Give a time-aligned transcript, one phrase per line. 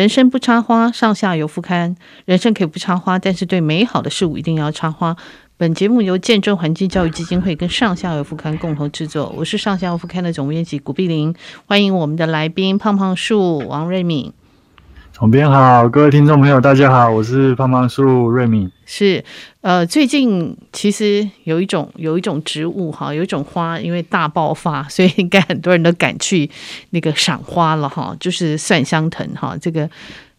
[0.00, 1.94] 人生不插花，上下游副刊。
[2.24, 5.14] 人生可以不插花，但是对美好的事物一定要插花。
[5.58, 9.30] 本节目由见证环境教育基金会跟上下游副刊共同制作。
[9.36, 11.34] 我是上下游副刊的总编辑古碧玲，
[11.66, 14.32] 欢迎我们的来宾胖胖树王瑞敏。
[15.20, 18.72] 总编好，各位听众朋友，大家好，我是胖胖树瑞敏。
[18.86, 19.22] 是，
[19.60, 26.48] 呃，最近其实有一种有一种植物哈，有一种花，因为大爆发，所以应该很多人都赶去
[26.88, 29.90] 那个赏花了哈，就是蒜香藤哈，这个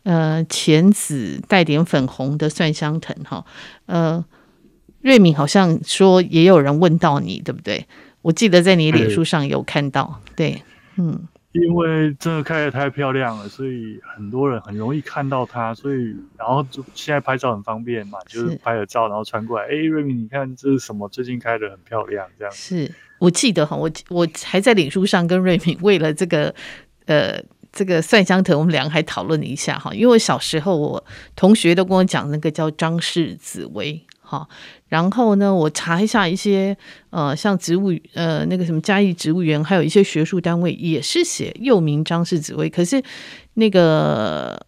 [0.02, 3.46] 呃浅紫带点粉红的蒜香藤哈，
[3.86, 4.26] 呃，
[5.02, 7.86] 瑞敏好像说也有人问到你，对不对？
[8.24, 10.64] 我记得在你脸书上有看到，对，
[10.96, 11.28] 嗯。
[11.54, 21.10] 因为真的开的太漂亮了，所以很多人很容易看到它，所以然后就现在拍照很方便嘛，就是拍了照然后传过来，哎，瑞敏，你看这是什么？
[21.10, 22.54] 最近开的很漂亮，这样。
[22.54, 26.56] 是我记得哈，我我还在脸书上跟瑞敏为了这个
[27.06, 31.04] 呃这个蒜香藤，我们两个还讨论了一下哈，因为我小时候我
[31.36, 34.06] 同学都跟我讲那个叫张氏紫薇。
[34.32, 34.48] 好，
[34.88, 36.78] 然后呢，我查一下一些
[37.10, 43.04] 呃，像植物呃那个什么嘉义植物园，还有一些学术单位也是写又名张氏紫薇，可是
[43.56, 44.66] 那个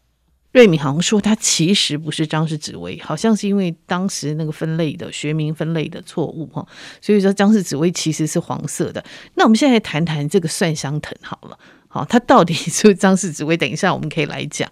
[0.52, 6.68] 瑞敏好像说它其实不是张氏紫薇，好像是因为当时那个分类的学名分类的错误哈，
[7.00, 9.02] 所以说张氏紫薇其实是黄色的。
[9.36, 13.56] 那我们现在谈谈这个蒜香藤好了，好，它到底 是不是张氏紫薇？
[13.56, 14.70] 等一下我们可以来讲。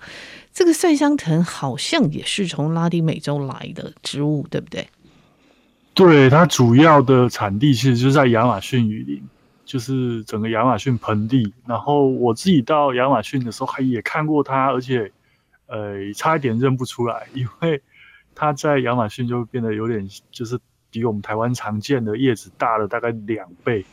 [0.53, 4.88] 这个蒜香藤好像也是从拉丁美洲来的植物，对不对？
[5.94, 9.22] 对，它主要的产地其实就是在亚马逊雨林，
[9.66, 11.53] 就是整个亚马逊盆地。
[11.66, 15.11] 然后我自己到亚马逊的时候，还也看过它，而且
[15.67, 17.81] 呃，差一点认不出来，因为
[18.35, 23.85] 它在亚马逊就变得有点，就是比我们台湾常见的叶子大了大概两倍。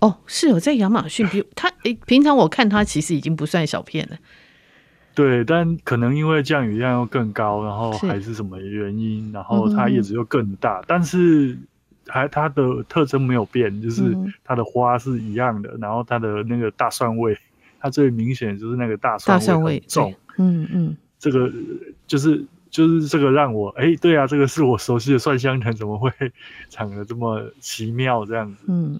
[0.00, 4.16] 哦，是哦，在亚马逊比它诶，平常我看它其实已经不算小片了。
[5.20, 11.54] 对，但可能因为降雨量又更高，然后还是什么原因，然后它叶子又更大，嗯、但是
[12.06, 17.36] 还它的特征没有变，就是它的花是一样的，嗯、然后它的那个大蒜味，
[17.78, 21.52] 它最明显就是那个大蒜味很重，嗯嗯，这个
[22.06, 26.10] 就是就是这个让我哎，对啊，这个是我熟悉的蒜香藤，怎么会
[26.70, 28.64] 长得这么奇妙这样子？
[28.68, 28.98] 嗯。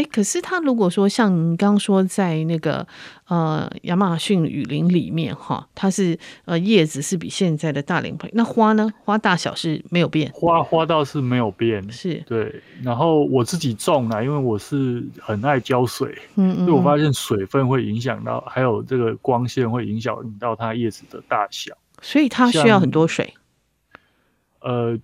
[0.00, 2.86] 哎，可是它如果说像你刚刚说在那个
[3.28, 8.90] 呃亚马逊雨林里面哈，它是呃叶子是比现在的大两倍，那花呢？
[9.04, 12.62] 花大小是没有变，花花倒是没有变，是对。
[12.82, 23.34] 然后我自己种啊，因为我是很爱浇水，嗯，嗯，所以我发现水分会影响到，还有这个光线会影响到它叶子的大小，所以它需要很多水。
[24.60, 24.98] 呃，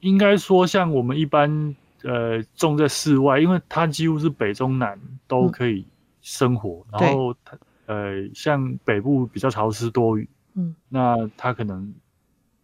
[0.00, 1.76] 应该说像我们一般。
[2.02, 5.86] 呃，种在室外，因为它几乎是北中南都可以
[6.20, 6.84] 生活。
[6.92, 11.92] 嗯、然后它，呃，像北部比较潮湿多雨，嗯，那它可能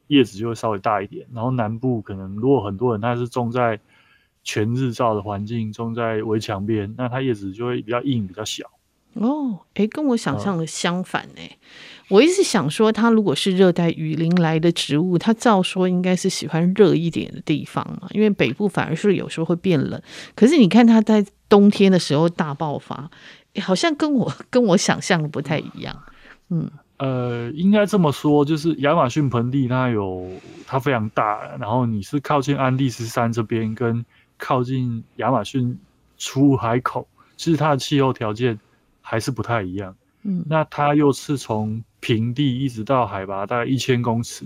[0.08, 1.26] 叶子就会稍微大一点。
[1.32, 3.78] 然后南部可能如果很多人他是种在
[4.42, 8.70] 全日照的环境，种在围墙边，那它叶子就会比较硬，比较小。
[9.14, 11.58] 哦，诶，跟我想象的相反诶。
[11.60, 11.66] 嗯
[12.08, 20.00] 我一直想说，它如果是热带雨林来的植物，它照说应该是喜欢热一点的地方嘛，因为北部反而是有时候会变冷。
[20.34, 23.10] 可是你看它在冬天的时候大爆发，
[23.60, 26.00] 好像跟我跟我想象的不太一样。
[26.50, 30.30] 嗯，呃，应该这么说，就是亚马逊盆地它有
[30.66, 34.04] 它非常大，然后你是靠近安第斯山这边，跟
[34.38, 35.76] 靠近亚马逊
[36.18, 38.58] 出海口，其实它的气候条件
[39.02, 39.96] 还是不太一样。
[40.28, 44.44] 嗯，那它又是从平地一直到海拔大概一千公尺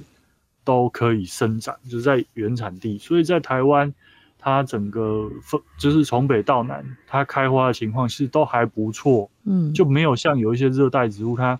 [0.63, 2.99] 都可以生长，就是在原产地。
[2.99, 3.91] 所以在台湾，
[4.39, 9.31] 它整个分就是从北到南，它开花的情况其实都还不错。
[9.45, 11.59] 嗯，就没有像有一些热带植物，它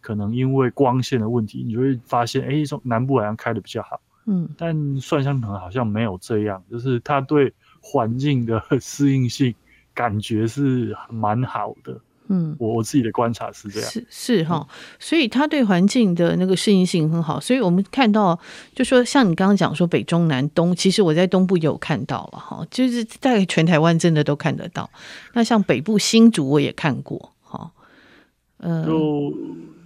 [0.00, 4.00] 可能因为光线的问题，你就会发现，哎，从南部好像开的比较好。
[4.26, 9.54] 嗯，但蒜香藤好像没有这样，就是它对环境的适应性
[9.94, 12.00] 感觉是蛮好的。
[12.32, 14.64] 嗯，我我自己的观察是这样，是是哈，
[15.00, 18.38] 所以它对环境的那个适应性很好，所以我们看到，
[18.72, 24.88] 就说像你刚刚讲说北中南东，其实我在东部有看到了哈，就是在全台湾真的都看得到。
[25.34, 27.72] 那像北部新竹我也看过哈，
[28.58, 29.34] 嗯，就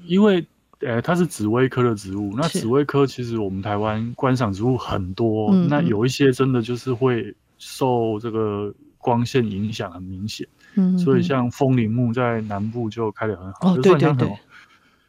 [0.07, 0.47] 因为
[0.81, 10.47] 呃它是紫薇科的植物，那紫薇科其实我们台湾观赏植物很多，那有一些真的就是会受这个光线影响很明显。
[10.77, 14.37] 嗯，所以像风铃木在南部就开得很好，哦，对对对，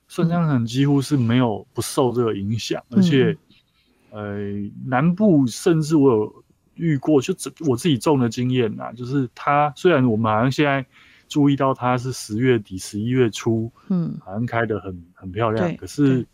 [0.08, 3.38] 蒜香藤几乎是没有不受这个影响，嗯，而且，
[4.12, 4.38] 呃，
[4.86, 6.44] 南部甚至我有
[6.76, 7.34] 遇过，就
[7.68, 10.86] 我自己种的经验呐，就是它虽然我们好像现在
[11.28, 15.76] 注意到它是十月底、十一月初，嗯，好像开得很很漂亮。
[15.76, 16.26] 可是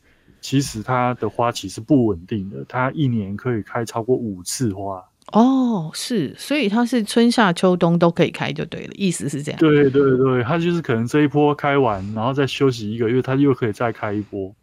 [0.42, 5.02] 其实它的花期是不稳定的，它一年可以开超过五次花。
[5.32, 9.60] 哦，是，所以它是春夏秋冬都可以开就对了，意思是这样。
[9.60, 14.54] 对对对，它就是可能这一波开完，然后再休息一个月，它又可以再开一波。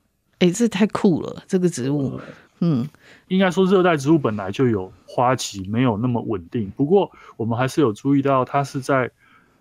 [0.41, 2.20] 哎，这太酷了，这个植物。
[2.61, 2.87] 嗯，
[3.29, 6.71] 应该说热带植物本来就有花期，没有那么稳定。
[6.76, 9.11] 不过我们还是有注意到，它是在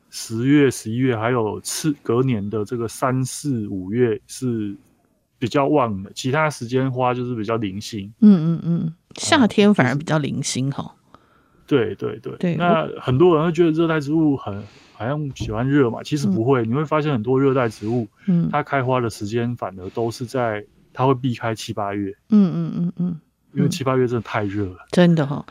[0.10, 4.76] 十月、十一月，还有次隔年的这个三四五月是
[5.38, 8.12] 比较旺的，其他时间花就是比较零星。
[8.20, 10.96] 嗯嗯嗯，夏天反而比较零星哈。
[11.68, 16.64] 对对对，对，那很多人会觉得热带植物很好像喜欢热嘛，其实不会。
[16.64, 23.20] 嗯、你会发现很多热带植物，嗯，它开花的时间反而都是在它会避开七八月，嗯嗯嗯嗯，
[23.54, 25.46] 因为七八月真的太热了，真的哈、哦。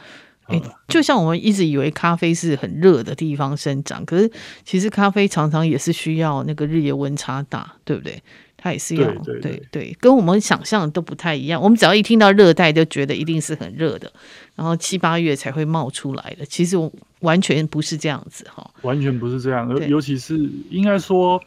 [0.48, 4.30] 哎、欸，就像我们一直以为咖啡是很热的地方生长，可是
[4.64, 8.22] 其实咖啡常常也是需要那个日夜温差大，对不对？
[8.66, 11.62] 它也是要对对，跟我们想象的都不太一样。
[11.62, 14.12] 我们只要一听到热带，就觉得一定是很热的，
[14.56, 16.44] 然后七八月才会冒出来的。
[16.44, 16.76] 其实
[17.20, 19.68] 完全不是这样子哈，完全不是这样。
[19.70, 20.36] 尤尤其是
[20.68, 21.40] 应该说，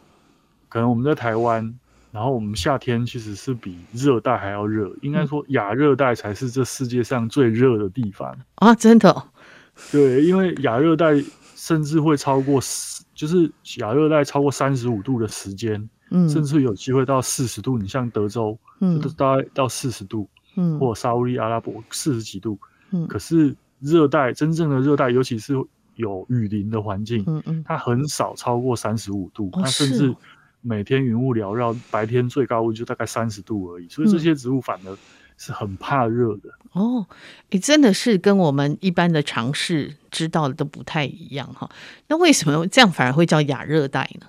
[0.70, 1.76] 可能我们在台湾，
[2.14, 4.90] 然后我们夏天其实是比热带还要热。
[5.02, 8.74] 应该说亚热带才是这世界上最热的地方啊！
[8.74, 9.24] 真的，
[9.92, 11.22] 对，因为亚热带
[11.58, 12.62] 甚至会超过，
[13.14, 15.90] 就是亚热带超过三十五度的时间。
[16.10, 22.58] 嗯，甚至有机会到四十度，你像德州，嗯，都大概到四十度，嗯，或沙乌地阿拉伯四十几度，
[22.92, 25.54] 嗯，可是热带真正的热带，尤其是
[25.96, 30.16] 有雨林的环境，嗯嗯，它很少超过三十五度，它甚至
[30.62, 34.98] 每天云雾缭绕，白天最高温就大概三十度而已，所以这些植物反而
[35.38, 36.50] 是很怕热的。
[36.74, 37.06] 哦，
[37.52, 41.70] 诶，真的是跟我们一般的常识知道的都不太一样哈。
[42.08, 44.28] 那为什么这样反而会叫亚热带呢？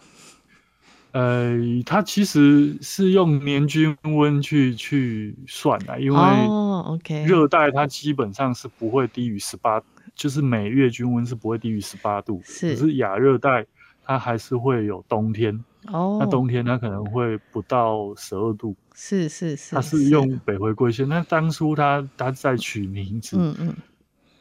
[1.13, 9.83] 呃，它其实是用年均温去去算的，因为哦，OK，热带它基本上是不会低于十八，
[10.15, 12.41] 就是每月均温是不会低于十八度。
[12.45, 13.67] 是，可是亚热带
[14.05, 18.77] 它还是会有冬天哦，那冬天它可能会不到十二度。
[18.95, 21.09] 是是是，它是用北回归线。
[21.09, 23.75] 那当初它它在取名字，嗯嗯，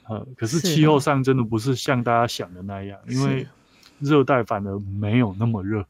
[0.07, 3.47] 呃，可是气候上真的不是像大家想的那样，因为
[3.99, 5.83] 热带反而没有那么热。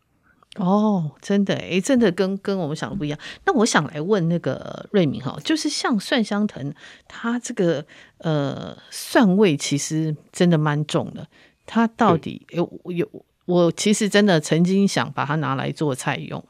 [0.59, 3.17] 哦，真的哎，真的跟跟我们想的不一样。
[3.45, 6.73] 那我想来问那个瑞明哈，就是像蒜香藤，
[7.07, 7.85] 它这个
[8.17, 11.25] 呃蒜味其实真的蛮重的。
[11.65, 13.07] 它到底有有？
[13.45, 16.43] 我其实真的曾经想把它拿来做菜用，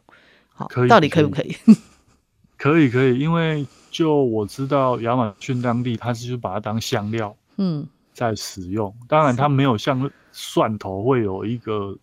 [0.47, 1.55] 好，可以，到底可不可以？
[2.57, 8.91] 可以 可以，因为就我知道亚马逊当地，它是就把它当香料，嗯，在使用。
[9.07, 11.95] 当然，它没有像蒜头会有一个。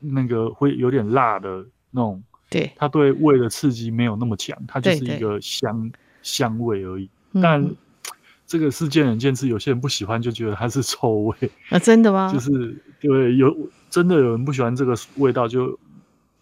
[0.00, 5.92] 那个会有点辣的那种，对，它对胃的刺激没有那么强，它就是一个香
[6.22, 7.08] 香味而已。
[7.34, 7.76] 但、嗯、
[8.46, 11.36] 这个是见仁见智，有些人不喜欢就觉得它是臭味
[11.68, 12.32] 啊，真的吗？
[12.32, 13.56] 就是对，有
[13.88, 15.78] 真的有人不喜欢这个味道就，就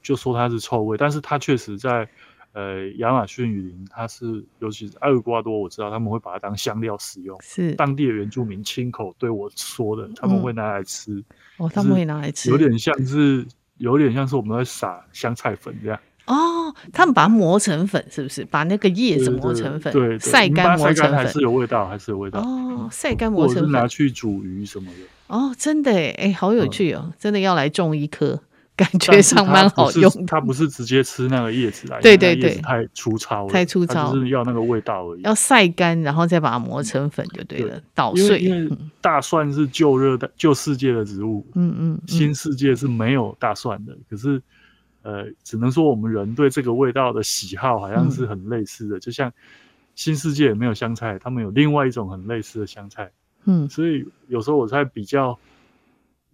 [0.02, 0.96] 就说它是臭味。
[0.96, 2.08] 但是它确实在
[2.52, 11.12] 呃亚马逊雨林，它是尤其是埃尔瓜多，我知道他们会把它当香料使用，是当地的原住民亲口对我说的，他们会拿来吃。
[11.12, 11.24] 嗯
[11.58, 13.44] 哦，他们会拿来吃，有点像是，
[13.78, 15.98] 有点像是我们在撒香菜粉这样。
[16.26, 18.44] 哦，他们把它磨成粉，是不是？
[18.44, 22.40] 把那个叶子磨成粉，对，晒干磨成粉，还是有味道，还是有味道。
[22.40, 24.98] 哦，晒干磨成粉，拿去煮鱼什么的。
[25.28, 28.42] 哦，真的哎，哎，好有趣哦，真的要来种一棵。
[28.78, 35.22] 感觉上蛮好用的，它不是直接吃那个叶子来，对对对，太粗糙了，太粗糙，就是要那个味道而已。
[35.22, 38.38] 要晒干，然后再把它磨成粉就对了，捣碎。
[38.38, 43.98] 因为大蒜是旧热带、旧世界的植物，嗯嗯，新世界是没有大蒜的。
[44.08, 44.40] 可是，
[45.02, 49.32] 呃，只能说我们人对这个味道的喜好好像是很类似的，就像
[49.96, 53.10] 新世界也没有香菜，他们有另外一种很类似的香菜，
[53.44, 55.36] 嗯，所以有时候我在比较。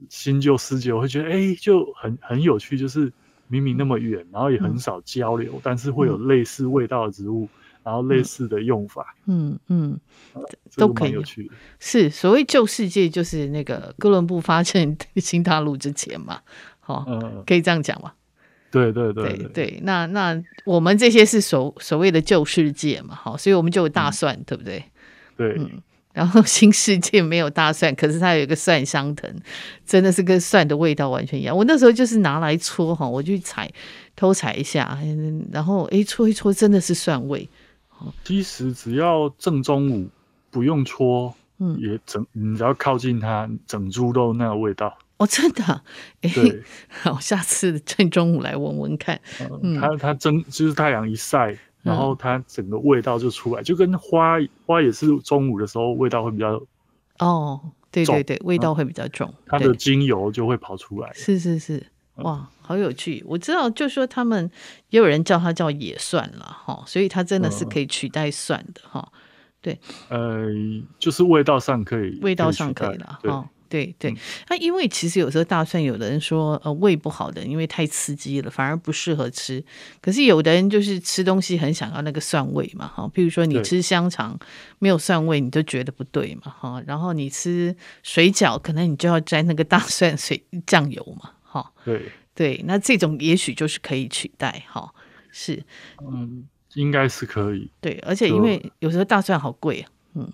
[0.08, 3.12] 新旧世界，我会觉得哎、欸，就很很有趣，就是
[3.48, 7.48] 明明那么远，然后也很少交流，嗯、但是会有类似味道的植物，嗯、
[7.84, 9.98] 然后类似的用法，嗯嗯，
[10.34, 10.46] 嗯啊、
[10.76, 11.50] 都可以有趣。
[11.78, 16.40] 是所谓旧世界，就是那个哥伦布发现 新大陆之前嘛，
[16.80, 18.12] 好，嗯、可以这样讲吗？
[18.70, 24.84] 对对对对，对，对，那那我们这些是所所谓的旧世界嘛，好，所以我们就有大蒜，嗯、对不对？
[25.36, 25.54] 对。
[25.58, 25.70] 嗯
[26.14, 29.30] 然后 新世界没有大蒜，可是它有一个蒜香藤，
[29.85, 31.54] 真的是跟蒜的味道完全一样。
[31.54, 33.71] 我那时候就是拿来搓哈，我去采
[34.16, 34.99] 偷采一下，
[35.52, 37.47] 然后诶搓一搓，真的是蒜味。
[38.25, 40.09] 其实只要正中午
[40.50, 44.97] 不用搓，嗯，也整你只要靠近它，整株都那个味道。
[45.16, 45.83] 哦，真的、啊，
[46.23, 49.18] 哎，对，好，下次正中午来闻闻看。
[49.62, 56.60] 嗯，它它蒸就是太阳一晒，然后它整个味道就出来，嗯、就跟花花也是中午的时候味道会比较
[57.18, 57.60] 哦，
[57.92, 61.12] 对对对，味道会比较重，嗯、它的精油就会跑出来。
[61.12, 61.86] 是是是，
[62.16, 63.22] 哇，好有趣！
[63.26, 64.50] 我知道，就说他们
[64.88, 69.06] 也有人叫它叫野蒜了哈，所以它真的是可以取代蒜的哈。
[69.12, 69.18] 嗯、
[69.60, 70.48] 对，呃，
[70.98, 73.48] 就是味道上可以，味道上可以了哈。
[73.68, 74.14] 对对，
[74.49, 79.64] 那、因为其实有时候大蒜，有的人说呃胃不好的，因为太刺激了，反而不适合吃。
[80.00, 84.38] 可是有的人就是吃东西很想要那个蒜味嘛，哈，譬如说你吃香肠
[84.78, 86.83] 没有蒜味，你就觉得不对嘛，哈。
[86.87, 91.73] 然后你吃水饺，可能你就要沾那个大蒜水 酱油嘛，哈。
[91.85, 92.02] 对
[92.35, 94.92] 对，那这种也许就是可以取代，哈，
[95.30, 95.62] 是，
[96.02, 96.44] 嗯，
[96.75, 97.71] 应该是可以。
[97.80, 100.33] 对，而且因为有时候大蒜好贵啊，嗯。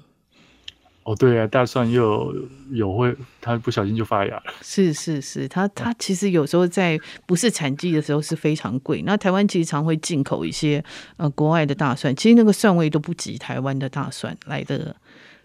[1.10, 2.32] 哦，对啊，大蒜又
[2.70, 4.42] 有，有会，它不小心就发芽了。
[4.62, 9.02] 是是是，它它其实有时候在不是产季的时候是非常贵。
[9.04, 10.84] 那台湾其实常会进口一些
[11.16, 14.94] 呃国外的大蒜，其实那个蒜味都不及台湾的大蒜来的。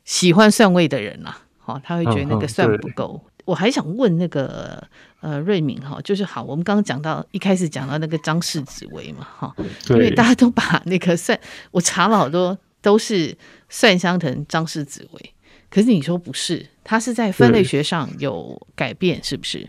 [0.03, 3.19] 喜欢蒜味的人啊，好，他会觉得那个蒜不够。
[3.23, 4.87] 嗯嗯、我还想问那个
[5.19, 9.55] 呃瑞敏哈，就是好，我们刚刚讲到一开始讲到那个张氏紫薇嘛，哈，
[9.89, 11.39] 因为大家都把那个蒜，
[11.71, 13.35] 我查了好多都是
[13.67, 15.31] 蒜香藤张氏紫薇。
[15.75, 19.67] 可是你说不是，它是在分类学上有改变，是不是？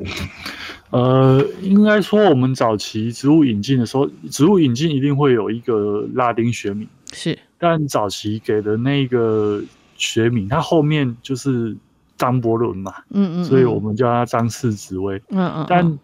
[0.91, 7.37] 呃，应该说我们早期植物引进的时候，植物引进一定会有一个拉丁学名，是。
[7.59, 9.61] 但早期给的那个
[9.97, 11.77] 学名，它后面就是
[12.17, 15.67] 张伯伦嘛，嗯，嗯嗯，所以我们叫它张氏紫薇，嗯，嗯嗯。
[15.69, 15.99] 但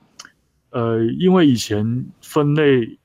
[0.70, 2.98] 呃，因为以前分类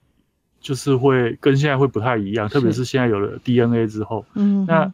[0.60, 4.94] 就是会跟现在会不太一样，特别是现在有了 DNA 之后，嗯，嗯，那。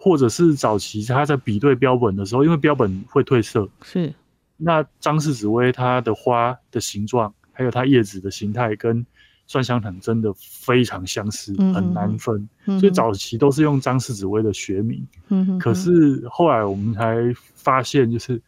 [0.00, 4.14] 或者是早期他在比对标本的时候，因为标本会褪色，是
[4.56, 9.04] 那张氏紫薇它的花的形状，还有它叶子的形态，跟
[9.46, 15.06] 蒜香藤真的非常相似，嗯、很难分，嗯、所以早期都是用张氏紫薇的学名。
[15.28, 17.16] 嗯、哼可是后来我们才
[17.54, 18.40] 发现，就是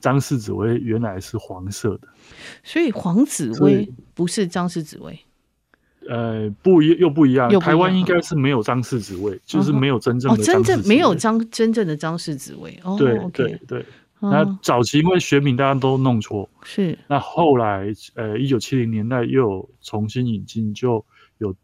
[0.00, 2.08] 张氏紫薇原来是黄色的，
[2.64, 5.18] 所以黄紫薇不是张氏紫薇。
[6.08, 7.48] 呃，不一又不一样。
[7.60, 12.78] 台湾应该是没有张氏紫薇，就是没有真正的没有张真正的张氏紫薇。
[12.82, 13.84] 哦，对对对。
[14.18, 16.98] 那早期因为学名大家都弄错，是。
[17.06, 21.04] 那后来呃，一九七零年代又有重新引进，就
[21.38, 21.54] 有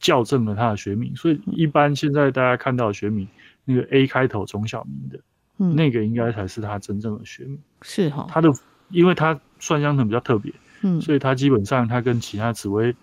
[0.00, 1.14] 校正了它的学名。
[1.14, 3.28] 所以一般现在大家看到的学名，
[3.64, 7.58] 那个 A 开头钟小明的，那个应该才是它真正的学名。
[7.82, 8.26] 是哈。
[8.30, 8.48] 它的，
[8.90, 10.50] 因为它蒜香藤比较特别，
[10.82, 12.96] 嗯，所以它基本上它跟其他紫薇。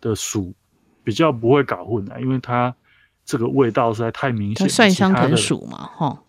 [0.00, 0.52] 的薯
[1.02, 2.74] 比较不会搞混的，因为它
[3.24, 4.68] 这个味道实在太明显。
[4.68, 6.22] 蒜香藤属嘛，哈，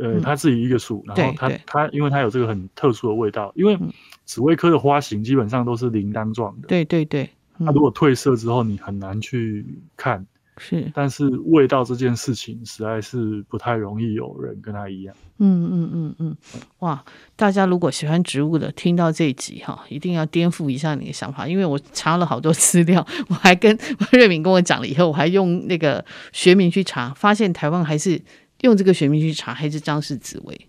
[0.00, 3.78] 呃，它自己一个属，然后它它因为它有这个很特殊的味道，因为
[4.24, 9.64] 紫薇科的花型基本上都是铃铛状的，对对对，它如果褪色之后，你很难去
[9.96, 10.26] 看。
[10.58, 15.14] 是，但是味道这件事情实在是不太容易有人跟他一样。
[15.38, 16.36] 嗯嗯嗯嗯，
[16.80, 17.04] 哇！
[17.36, 23.78] 大家如果喜欢植物的，听到这一集哈，一定要颠覆一下你的想法，因为我查了好多资料，我还跟
[24.12, 28.20] 瑞敏跟我讲了以后，我还用那个学名去查，发现台湾还是
[28.62, 30.60] 用这个学名去查，还是张氏紫薇。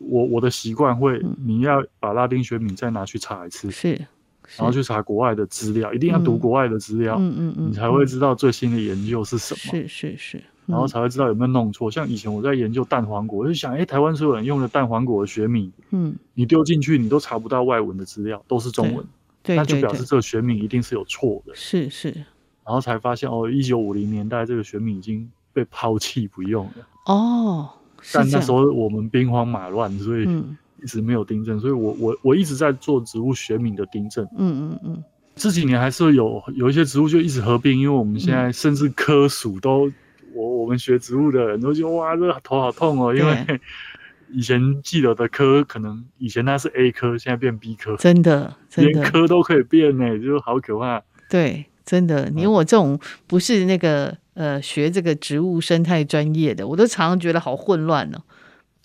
[0.00, 3.70] 我我的习惯会，你要把拉丁学名再拿去查一次。
[3.70, 4.06] 是。
[4.56, 9.58] 然后去查国外的资料，一定要读国外的资料，嗯嗯嗯，你才会知道最新的研究是什么。
[9.58, 11.90] 是是是，然后才会知道有没有弄错。
[11.90, 19.04] 像以前我在研究蛋黄果，我就想，哎，台湾所有人用的蛋黄果的学名，嗯，你丢进去你都查不到外文的资料，都是中文，
[19.42, 21.54] 对，那就表示这个学名一定是有错的。
[21.54, 22.10] 是是，
[22.64, 26.72] 然后才发现哦，一九五零年代这个学名已经被抛弃不用了。
[27.04, 27.68] 哦，
[28.12, 30.26] 但那时候我们兵荒马乱，所以。
[30.82, 34.24] 一直没有订正，所以我我我一直在做植物学名的订正。
[34.36, 35.04] 嗯嗯嗯，
[35.34, 39.90] 这几年还是有有一些植物就一直合并，因为我们现在甚至科属都，
[40.34, 43.60] 我我们学植物的人都觉得哇，这个头好痛哦，因为
[44.30, 51.02] 以前记得的科可能以前它是 A 科，现在变 B 科，真的，真的连科都可以变呢，就好可怕。
[51.30, 58.20] 对，真的，你我这种不是那个呃学这个植物生态专业的，我都常常觉得好混乱哦。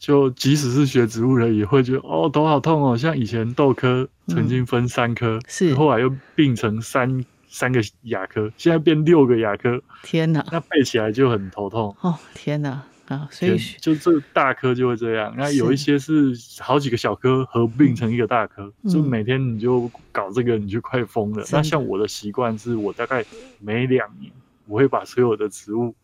[0.04, 2.98] 就即使是学植物人也会觉得哦，头好痛哦。
[2.98, 9.82] 像以前豆科曾经分三科，嗯、是后来又并成三三个亚科，现在变六个亚科。
[10.04, 12.20] 天哪，那背起来就很头痛哦。
[12.34, 15.34] 天哪啊，所以就这大科就会这样。
[15.38, 21.44] 那有一些是好几个小科合并成一个大科，就每天你就搞这个，你就快疯了。
[21.44, 23.24] 嗯、那像我的习惯是，我大概
[23.62, 24.30] 每两年
[24.68, 25.96] 我会把所有的植物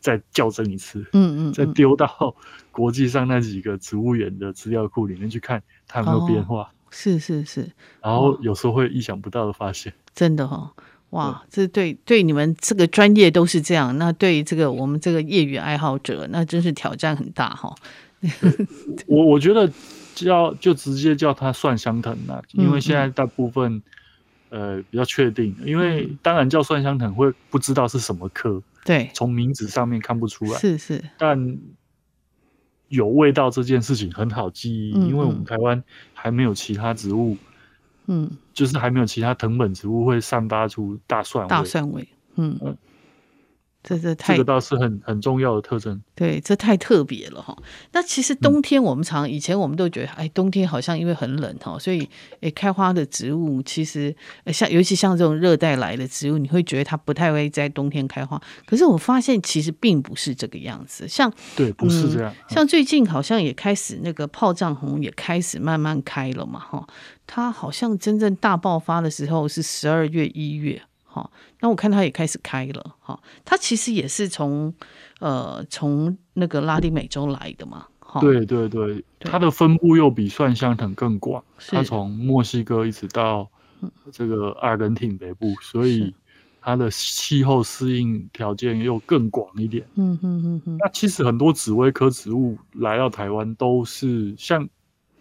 [0.00, 2.36] 再校正一次，嗯嗯，再丢到
[2.72, 6.62] 国际上那几个植物园的资料库里面去看它有没有变化。
[6.62, 7.70] 哦、是是是，
[8.02, 10.70] 然后有时候会意想不到的发现，真的哈、哦，
[11.10, 17.72] 哇，这对对你们这个专业都是这样，那对这个我们这个业余爱好者，那真是挑战很大哈。
[19.06, 19.70] 我 我觉得
[20.14, 23.82] 叫就直接叫它蒜香藤那、啊、因为现在大部分。
[24.54, 31.58] 呃，比较确定，因为当然叫蒜香藤会不知道是什么科，对，从名字上面看不出来，是是，但
[32.92, 35.82] 有味道这件事情很好记忆，嗯嗯，因为我们台湾
[36.14, 37.36] 还没有其他植物，
[38.06, 42.58] 嗯，就是还没有其他藤本植物会散发出大蒜味，大蒜味，嗯。
[42.62, 42.76] 嗯
[43.82, 47.56] 这这太这个倒是很很重要的特征，对，这太特别了哈。
[47.92, 52.08] 那其实冬天我们常、嗯、以前我们都觉得，哎，冬天好像因为很冷哈，所以
[52.40, 54.14] 哎，开花的植物其实
[54.46, 58.40] 像尤其像这种热带来的植物，你会觉得它不太会在冬天开花。
[58.66, 62.54] 可是我发现其实并不是这个样子，像对，不是这样、嗯。
[62.54, 66.86] 像最近好像也开始那个炮仗红也开始慢慢开了嘛哈，
[67.26, 70.80] 它好像真正大爆发的时候是十二月一月。
[71.14, 72.96] 好，那我看它也开始开了。
[73.00, 74.72] 哈，它其实也是从
[75.20, 77.86] 呃从那个拉丁美洲来的嘛。
[78.18, 83.46] 对对对，它的分布又比蒜香藤更广，它从墨西哥一直到
[84.10, 86.14] 这个阿根廷北部，所以
[86.62, 89.86] 它的气候适应条件又更广一点。
[89.96, 90.76] 嗯嗯嗯嗯。
[90.78, 94.66] 那其实很多紫薇科植物来到台湾都是像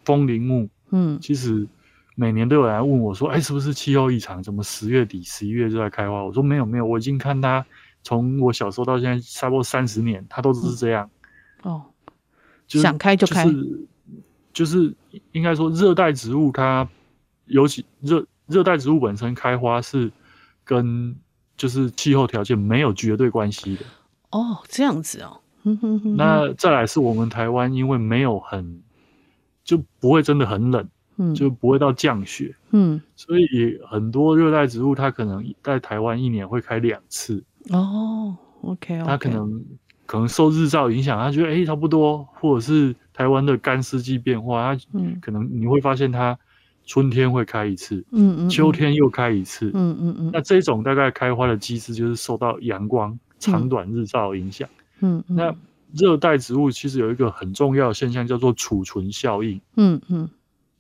[0.06, 1.68] 风铃木，嗯，其实。
[2.22, 4.44] 每年都有人来问我说：“哎、欸，是不是气候异常？
[4.44, 7.66] 怎么十月底、十一月就在开花？”我说：“没有，没有，我已经看它
[8.04, 11.10] 从我小时候到现在差不多三十年，它都是这样。
[11.64, 11.82] 嗯”哦，
[12.68, 13.88] 就是、想开就开，就是
[14.54, 14.96] 就是
[15.32, 16.88] 应该说热带植物它
[17.46, 20.12] 尤其热热带植物本身开花是
[20.64, 21.16] 跟
[21.58, 23.84] 就是气候条件没有绝对关系的。
[24.30, 25.40] 哦，这样子哦。
[26.16, 28.84] 那再来是我们台湾，因为没有很
[29.64, 30.88] 就不会真的很冷。
[31.36, 37.44] 就不会到降雪，嗯，所以很多热带植物它可能在台湾一年会开两次。
[37.70, 39.64] 哦，OK，它可能
[40.08, 44.82] 可能受日照影响，它觉得哎、欸、差不多，或者是台湾的干湿季变化，它
[45.22, 46.38] 可能你会发现它
[46.86, 54.68] 春天会开一次，嗯嗯，秋天又开一次，嗯嗯嗯，那这种大概开花的机制就是受到阳光长短日照影响，
[55.02, 55.56] 嗯，那
[55.94, 60.28] 热带植物其实有一个很重要的现象叫做储存效应，嗯嗯。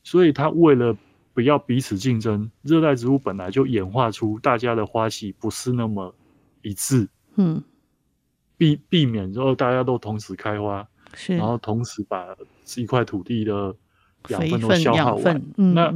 [0.03, 0.95] 所以它为了
[1.33, 6.13] 不要彼此竞争，热带植物本来就演化出大家的花期不是那么
[6.61, 7.61] 一致，嗯，
[8.57, 12.27] 避避免之后大家都同时开花，是，然后同时把
[12.75, 13.75] 一块土地的
[14.29, 15.41] 养分都消耗完。
[15.57, 15.93] 嗯、那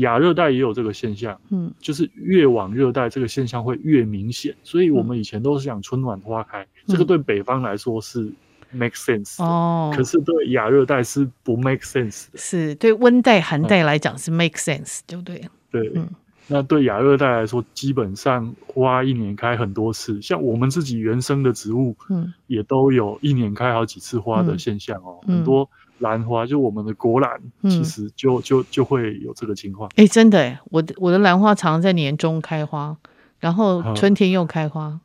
[0.00, 4.56] 亚热带也有这个现象，嗯，就是越往热带这个现象会越明显。
[4.62, 8.32] 所以我们以前都是讲春暖花开，嗯、这个对北方来说是。
[8.70, 15.42] Make sense 哦，可是对亚热带是不 make sense 的，是对温带、寒带来讲是 make sense，对不对？
[15.70, 16.08] 对，嗯，
[16.46, 25.18] 那对亚热带来说，基本上花一年开很多次，像我们自己原生的植物，嗯，也都有一年开好几次花的现象哦。
[25.26, 29.88] 嗯、很多兰花，就我们的国兰，其实就就就会有这个情况。
[29.96, 32.96] 哎、欸，真的哎，我的我的兰花常常在年中开花，
[33.38, 35.00] 然后春天又开花，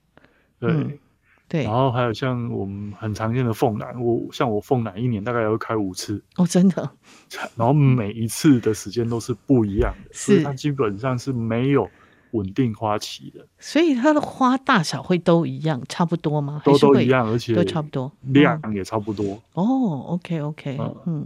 [0.60, 0.99] 嗯、对。
[1.54, 6.89] 对，然后还有像我们很常见的凤兰，我像我凤兰一年大概也会开五次哦，真的。
[7.56, 11.88] 然后每一次的时间都是不一样的，是，所以它基本上是没有
[12.32, 13.46] 稳定花期的。
[13.60, 16.60] 所以它的花大小会都一样，差不多吗？
[16.66, 19.39] 都都一样，而且都差不多，量也差不多。
[19.54, 21.24] 哦，OK OK，嗯。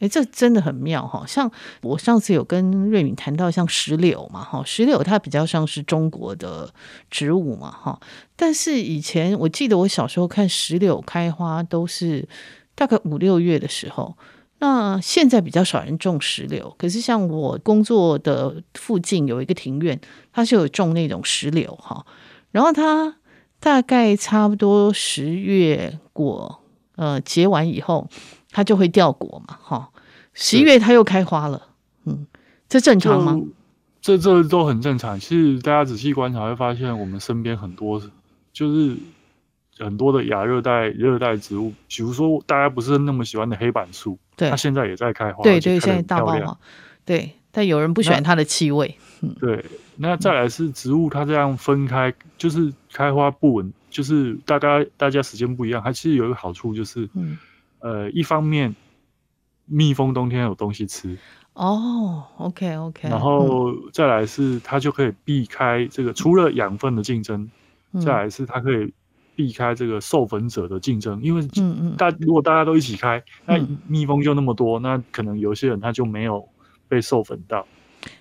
[0.00, 1.24] 嗯哎，这真的很妙哈！
[1.26, 1.50] 像
[1.82, 6.72] 我上次有跟瑞敏谈到，像石榴嘛，哈，石榴它比较像是中国的
[7.10, 7.98] 植物嘛，哈。
[8.36, 12.28] 但是以前我记得我小时候看石榴开花都是
[12.76, 14.16] 大概五六月的时候，
[14.60, 16.72] 那现在比较少人种石榴。
[16.78, 20.00] 可是像我工作的附近有一个庭院，
[20.32, 22.06] 它是有种那种石榴哈，
[22.52, 23.16] 然后它
[23.58, 26.60] 大概差不多十月果
[26.94, 28.08] 呃结完以后。
[28.58, 29.88] 它就会掉果嘛，哈，
[30.34, 31.68] 十一月它又开花了，
[32.06, 32.26] 嗯，
[32.68, 33.40] 这正常吗？
[34.02, 35.20] 这这都很正常。
[35.20, 38.02] 其实大家仔细观察会发现，我们身边很多
[38.52, 38.96] 就是
[39.78, 46.58] 很多的亚热带、热带植物，比如说大家不是那么喜欢的黑板树，对，它现在也在开花，对对，现在大爆花，
[47.04, 47.34] 对。
[47.52, 49.64] 但有人不喜欢它的气味，嗯，对。
[49.94, 57.38] 那再来是植物，它这样分开，就是开花不稳，就是大家大家时间不一样，它其实有一个好处就是，嗯。
[57.80, 58.74] 呃，一方面，
[59.66, 61.16] 蜜蜂冬天有东西吃
[61.54, 67.50] 哦，OK OK，然后再来是它就可以避开这个，除了养分的竞争，
[68.00, 68.92] 再来是它可以
[69.34, 73.78] 避开这个授粉者的竞争，因为嗯嗯，大如果大家都一起开，那嗯。
[73.86, 76.48] 蜜蜂就那么多，那可能有些人他就没有
[76.88, 77.66] 被授粉到。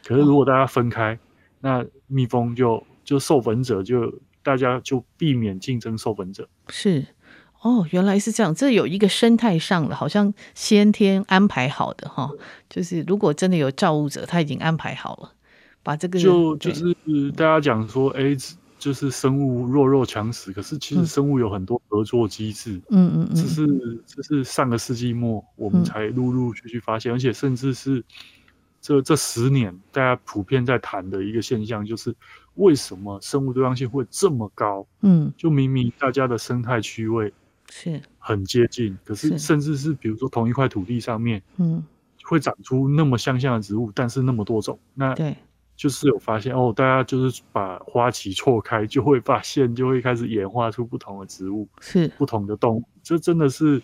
[0.04, 1.18] 可是如果大家分开，
[1.60, 6.48] 那蜜蜂就就授粉者就大家就避免竞争授粉者。
[6.70, 7.06] 是
[7.62, 12.32] 哦，原来是这样，这有一个生态上了，好像先天安排好的哈，
[12.70, 15.32] 就是如果真的有造物者，他已经安排好了，
[15.84, 16.96] 把这个就就是
[17.32, 18.36] 大家讲说，哎，
[18.78, 28.04] 就是生物弱肉强食，可是其实生物有很多合作机制，嗯嗯嗯，这是这是上个世纪末我们才陆陆续续发现，而且甚至是。
[28.80, 32.16] 这这十年，大家普遍在谈的一个现象，就是
[32.54, 34.86] 为什么生物多样性会这么高？
[35.02, 37.34] 嗯，就明明大家的生态区位
[37.72, 38.02] 是。
[38.18, 41.84] 很接近，可是甚至是比如说同一块土地上面，嗯，
[42.24, 45.36] 会长出那么相像的植物，但是那么多种，那对，
[45.76, 52.08] 就是有发现哦，大家就是把花期错开，就会发现就会开始演化出不同的植物，是。
[52.18, 53.82] 不同的动物，这真的是。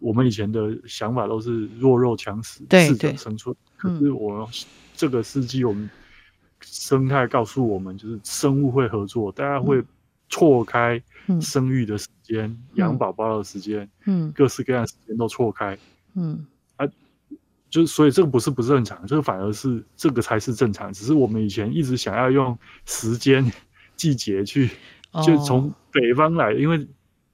[0.00, 3.54] 我们以前的想法都是弱肉强食，适者生存。
[3.74, 4.46] 可是我们
[4.94, 5.88] 这个世纪，我们
[6.60, 9.82] 生态告诉我们，就是生物会合作，大家会
[10.28, 11.00] 错开
[11.40, 15.78] 生育的时间、养宝宝的时间，嗯，各式各样的时间都错开，
[16.14, 16.86] 嗯，啊，
[17.68, 20.92] 就是所以这个不是不正常，这个反而是这个才是正常。
[20.92, 23.50] 只是我们以前一直想要用时间、
[23.96, 24.70] 季节去，
[25.24, 26.86] 就从北方来，因为。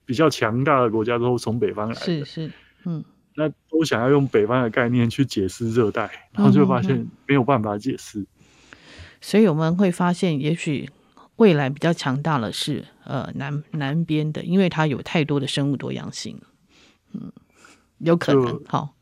[0.06, 2.52] 比较强大的国家都从北方来，是是，
[2.84, 3.04] 嗯，
[3.36, 8.26] 那都想要用北方的概念去解释热带，然后就会发现没有办法解释，嗯。
[9.20, 10.90] 所以我们会发现，也许
[11.40, 16.38] 未来比较强大的是呃南南边的，因为它有太多的生物多样性，
[17.12, 17.32] 嗯，
[17.98, 18.94] 有可能好，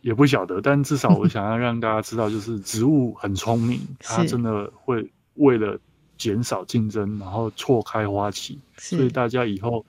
[0.00, 5.78] 也不晓得，但至少我想要让大家知道，就是植物很聪明， 它真的会为了
[6.16, 9.84] 减少竞争，然后错开花期，所以大家以后。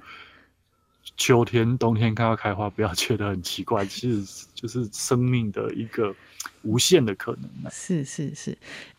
[1.16, 6.16] 秋天、冬天看到开花，不要觉得很奇怪，其实就是生命的一个
[6.64, 7.72] 无限的可能。
[7.72, 8.52] 是是是，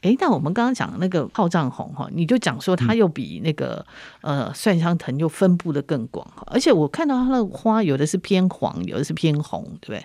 [0.03, 3.85] 哎、欸，那我们刚刚讲那个炮仗红哈，你就讲说它又比那个、
[4.23, 10.05] 嗯、呃蒜香藤又分布的更广，而且我看到它的花有的是偏黄，有的是偏红，对不对？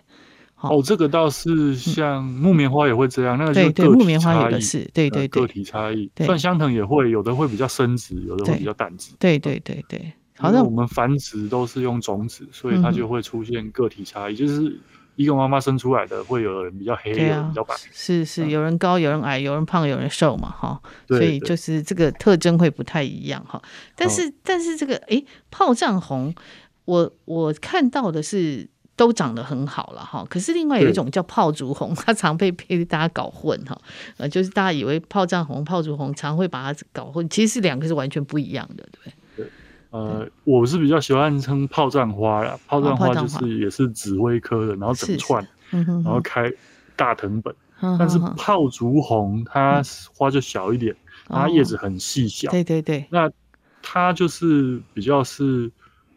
[0.61, 6.11] 哦，这个倒是像木棉花也会这样，嗯、那个就对对，木棉花有的是，对对对，个体差异。
[6.17, 9.13] 蒜香藤也会有的会比较深植，有的会比较淡植。
[9.19, 9.99] 对对对对。
[9.99, 14.79] 对好像我们繁殖都是用种子，所以它就会出现个体差异，嗯、就是
[15.19, 23.61] 一个妈妈生出来的会有人比较黑，啊、有人比较白，是是，有人高，有人矮，有人胖，有人瘦嘛，哈，所以就是这个特征会不太一样哈。
[23.97, 26.33] 但是但是这个哎，炮仗红，
[26.85, 30.25] 我我看到的是都长得很好了哈。
[30.29, 33.77] 可是另外有一种叫炮竹红， 它常被被大家搞混哈，
[34.15, 39.11] 呃，就是大家以为炮仗红、炮竹红常会把它搞混，其实是两个是完全不一样的，对？
[39.91, 46.51] 呃，我是比较喜欢称炮仗花啦，炮仗花就是也是紫薇科的，然后整串，然后开
[46.95, 47.53] 大藤本。
[47.97, 49.81] 但是炮竹红它
[50.13, 50.93] 花就小一点，
[51.27, 52.51] 它叶子很细小。
[52.51, 53.05] 对对对。
[53.09, 53.31] 那
[53.81, 55.71] 它就是比较是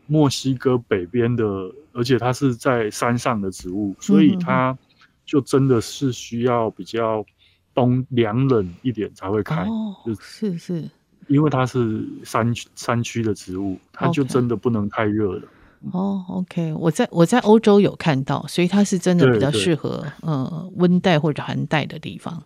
[0.07, 1.45] 墨西哥北边的，
[1.93, 4.77] 而且它是在山上的植物，所以它
[5.25, 7.25] 就真的是需要比较
[7.73, 9.63] 冬凉冷一点才会开。
[9.63, 10.91] 哦，是是。
[11.33, 15.43] 因为它是山山区的植物，它就真的不能太热了。
[15.91, 22.41] 哦、oh,，OK，我在我在欧洲有看到，所以它是真的比较适合呃温带或者寒带的地方。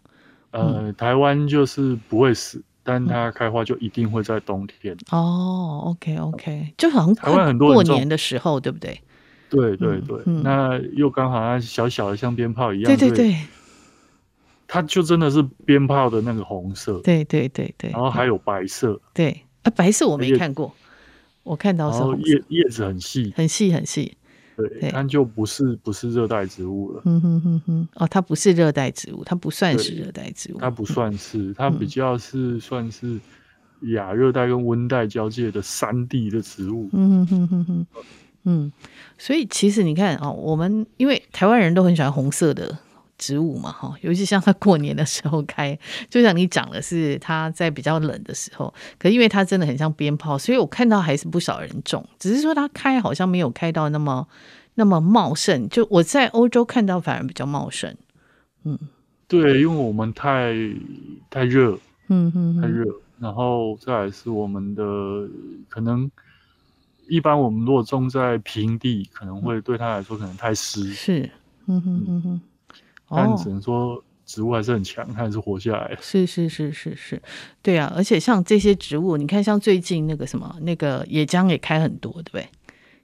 [0.52, 4.96] 呃，台湾就是不会死，但它开花就一定会在冬天。
[5.10, 8.98] 哦、oh,，OK OK，就好像台湾很多过年的时候，对不对？
[9.50, 12.84] 对对对，嗯、那又刚好它小小的像鞭炮一样。
[12.84, 13.36] 对对对。
[14.68, 20.74] 它就真的是鞭炮的那个红色，对对对对，然后还有白色，对啊，白色我没看过，
[21.44, 24.16] 我看到是红叶叶子很细，很细很细，
[24.56, 31.86] 对，它就不是不是热带植物了，嗯哼哼哼，哦，它不是热带植物，它不算是热带植物，它不算是，它比。
[31.86, 33.18] 较是算是
[33.92, 37.86] 亚热带跟温带交界的山地的植物，嗯哼哼哼哼，
[38.44, 38.72] 嗯，
[39.16, 42.78] 所以其实你看啊，我们因为台湾人都很喜欢红色的。
[43.18, 45.78] 植物嘛，哈，尤其像它过年的时候开，
[46.10, 54.26] 就像你讲的是它在比较冷的时候，可是因为它真的很像鞭炮，所以我看到还是不少人种，只是说它开好像没有开到那么
[54.74, 55.68] 那么茂盛。
[55.68, 57.96] 就我在欧洲看到反而比较茂盛，
[58.64, 58.78] 嗯，
[59.26, 60.54] 对，因为我们太
[61.30, 62.84] 太热，嗯哼，太热，
[63.18, 64.82] 然后再来是我们的
[65.68, 66.10] 可能
[67.08, 71.30] 一般我们如果种在平地，可能会对它来说可能太湿，是，
[71.66, 72.40] 嗯哼嗯哼。
[73.08, 75.98] 但只能说植物还是很强，它还是活下来了。
[76.00, 77.22] 是是是是是，
[77.62, 82.48] 对啊，而且像这些植物，你看像最近那个什么那个野姜也开很多，对不对？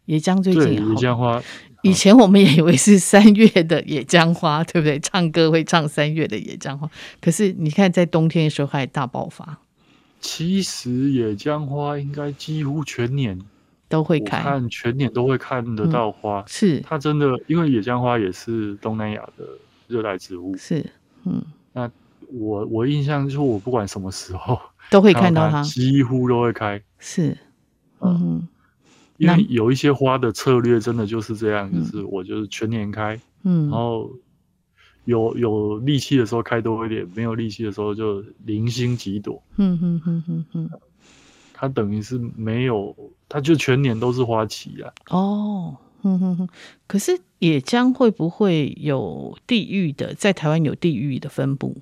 [0.06, 1.40] 野姜最近野姜花，
[1.82, 4.98] 以前我们也以为是三月的野姜花，对不对？
[4.98, 9.58] 唱歌会唱三月的野姜花，可是你看在冬天的时候还大爆发。
[10.20, 13.40] 其实野姜花应该几乎全年
[13.88, 16.40] 都会开，看全年都会看得到花。
[16.40, 19.44] 嗯、是它真的，因为野姜花也是东南亚的
[19.92, 20.56] 热带植物。
[20.56, 20.84] 是，
[21.24, 21.90] 嗯，那
[22.28, 24.58] 我我印象就是，我不管什么时候
[24.90, 26.82] 都会看到它，几乎都会开。
[26.98, 27.36] 是，
[28.00, 28.18] 嗯。
[28.22, 28.48] 嗯
[29.18, 34.10] 因为有一些花的策略真的就是这样，嗯、就是我就是全年开，嗯，然后
[35.04, 40.70] 有有力气的时候开多一点，没有力气的时候就零星几朵，嗯哼哼哼哼，
[41.52, 42.96] 它等于是没有，
[43.28, 44.90] 它就全年都是花期啊。
[45.10, 46.48] 哦，哼哼哼，
[46.88, 51.76] 可是野姜会不会有地域的，在台湾有地域的分布？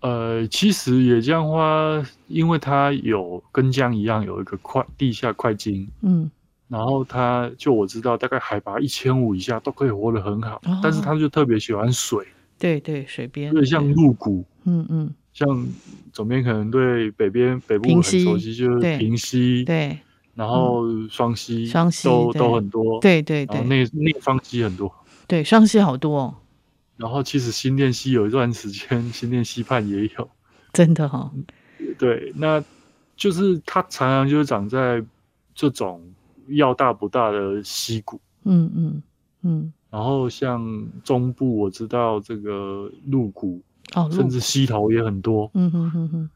[0.00, 6.30] 呃，其实野姜花，因为它有跟姜一样有一个块地下块茎，嗯，
[6.68, 12.26] 然后它就我知道，大概海拔一千五以下都可以活得很好，哦、但是它就特别喜欢水，
[12.58, 15.66] 对对，水边，对，像鹿谷，嗯嗯，像
[16.12, 19.98] 总编可能对北边北部很熟悉，就是平溪，对，
[20.40, 24.90] 然后双溪，双溪都都很多，对对对，那那双溪很多，
[25.28, 26.34] 对，双溪好多哦。
[26.96, 30.30] 然后其实新店溪有一段时间，新店溪畔也有，
[30.72, 31.30] 真的哈、哦。
[31.98, 32.64] 对，那
[33.18, 35.04] 就是它常常就是长在
[35.54, 36.00] 这种
[36.48, 38.18] 要大不大的溪谷。
[38.44, 39.02] 嗯嗯
[39.42, 39.72] 嗯。
[39.90, 43.60] 然后像中部，我知道这个鹿谷，
[43.94, 45.50] 哦，甚至溪头也很多。
[45.52, 46.30] 嗯哼哼哼。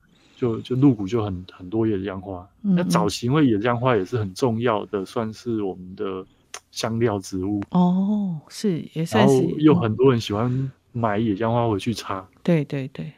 [0.44, 2.48] 就就鹿谷就很很多野姜花。
[2.62, 2.74] 嗯。
[2.74, 6.24] 那早期因为野姜花也是很重要的，算是我们的。
[6.70, 13.12] 香料植物哦，是也算是，然后又很多人喜欢买野姜花回去插，嗯、对对对，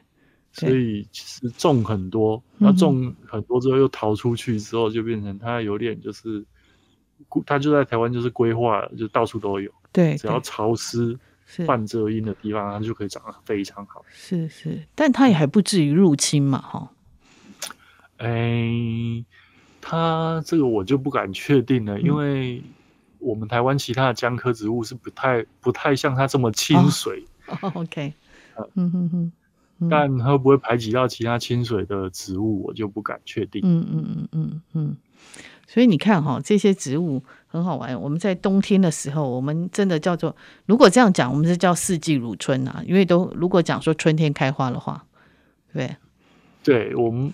[0.53, 6.45] 所以其实种很多，那种很多之后又逃出去之后，就变成它有点就是，
[7.47, 11.19] 它就在台湾就是规划了，就到处都有，对，只要潮湿、
[11.67, 14.05] 半遮阴的地方，它就可以长得非常好。
[14.11, 16.91] 是是，但它也还不至于入侵嘛，哈。
[18.19, 19.25] 哎，
[19.81, 22.63] 它这个我就不敢确定了，因为。
[23.19, 27.25] 我们台湾其他的姜科植物是不太不太像它这么亲水。
[27.61, 28.13] 哦，OK，
[28.75, 29.33] 嗯哼哼，
[29.91, 33.63] 但会不会排挤到其他亲水的植物，我就不敢确定。
[33.65, 34.97] 嗯嗯嗯嗯嗯。
[35.67, 38.01] 所以你看哈，这些植物很好玩。
[38.01, 42.81] 我们在冬天的时候，我们真的叫做，如果这样讲，我们是叫四季如春啊。
[42.87, 45.05] 因为都如果讲说春天开花的话，
[45.73, 45.97] 对，
[46.63, 47.33] 对我们。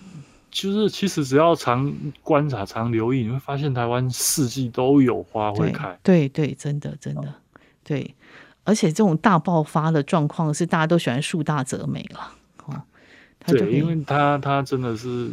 [0.52, 1.90] 就是其实只要常
[2.22, 5.98] 观察、常留意，你会发现台湾四季都有花会开。
[6.02, 7.34] 对对，对，真的真的、哦、
[7.82, 8.14] 对，
[8.62, 12.34] 而且这种大爆发的状况是大家都喜欢树大则美了
[12.66, 12.82] 哦。
[13.46, 15.30] 对，因为它它真的是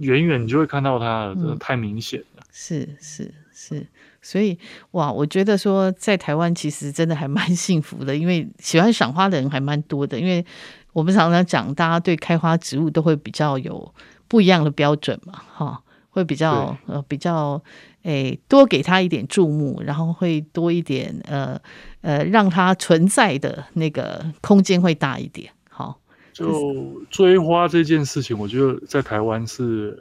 [0.00, 2.42] 远远你就会看到它，真的太明显了。
[2.42, 3.86] 嗯、是是是，
[4.20, 4.58] 所以
[4.90, 10.20] 哇，我觉得说在台湾其实真的还蛮 幸福的，因为喜欢赏花的人还蛮多的。
[10.20, 10.44] 因为
[10.92, 13.94] 我们常常讲，大家对开花植物都会比较有。
[14.28, 17.60] 不一样的标准嘛，哈，会比较呃比较
[18.02, 21.60] 诶多给他一点注目，然后会多一点呃
[22.02, 25.98] 呃让他存在的那个空间会大一点，好。
[26.32, 29.98] 就追花这件事情，我觉得在台湾是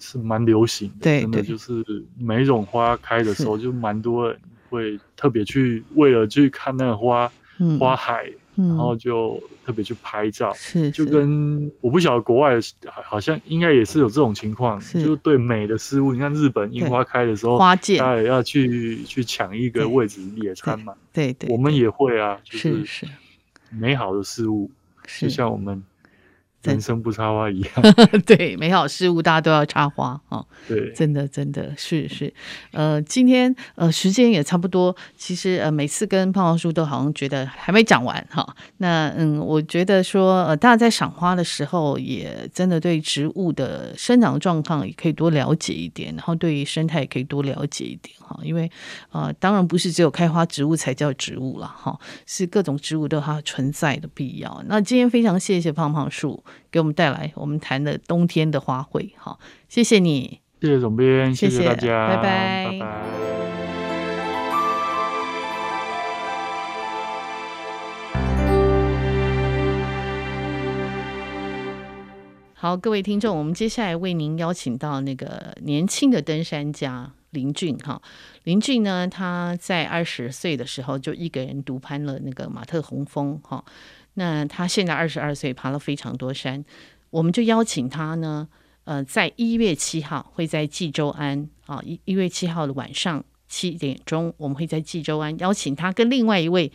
[0.00, 1.84] 是蛮流行的，对，真的就是
[2.18, 4.36] 每一种花开的时候，就蛮多人
[4.68, 7.30] 会特别去为了去看那个花
[7.78, 8.30] 花海。
[8.58, 12.54] 然后就特别去拍照，是，就跟我不晓得国外
[13.04, 23.06] 好像应该也是有这种情况，就是对美的事物，你看日本樱花开的时候，花界大家也要去去抢一个位置野餐嘛，对对，我们也会啊，就是
[23.68, 24.70] 美好的事物，
[25.20, 25.84] 就像我们。
[26.72, 27.70] 人生不插花一样，
[28.26, 30.44] 对，美好事物大家都要插花啊！
[30.68, 32.32] 对，真的真的是是，
[32.72, 38.56] 呃，今天呃时间也差不多，其实呃每次跟胖胖叔都好像觉得还没讲完哈。
[38.78, 48.38] 那嗯，我觉得说呃大家在赏花的时候，也真的对植物的生长状况也可以多了解一点，然后对于生态也可以多了解一点哈。
[48.42, 48.70] 因为
[49.12, 54.62] 呃当然不是只有开花植物才叫植物了哈，是各种植物都有它存在的必要。
[54.66, 56.42] 那今天非常谢谢胖胖叔。
[56.70, 59.38] 给我们带来我们谈的冬天的花卉，好，
[59.68, 62.86] 谢谢你，谢谢总编，谢谢大家，拜拜，拜拜。
[72.58, 78.02] 好，各位听众，我们接下来为您邀请到那个年轻的登山家林俊哈，
[78.42, 83.64] 林俊呢，他在二十岁的时候就一个人独攀了那个马特洪峰哈。
[84.18, 86.64] 那他现在二十二岁，爬了非常多山。
[87.10, 88.48] 我们就邀请他呢，
[88.84, 96.72] 呃，在一月七号会在济州安啊，一一月七号的晚上七点钟，我们会在济州安邀请他跟另外一位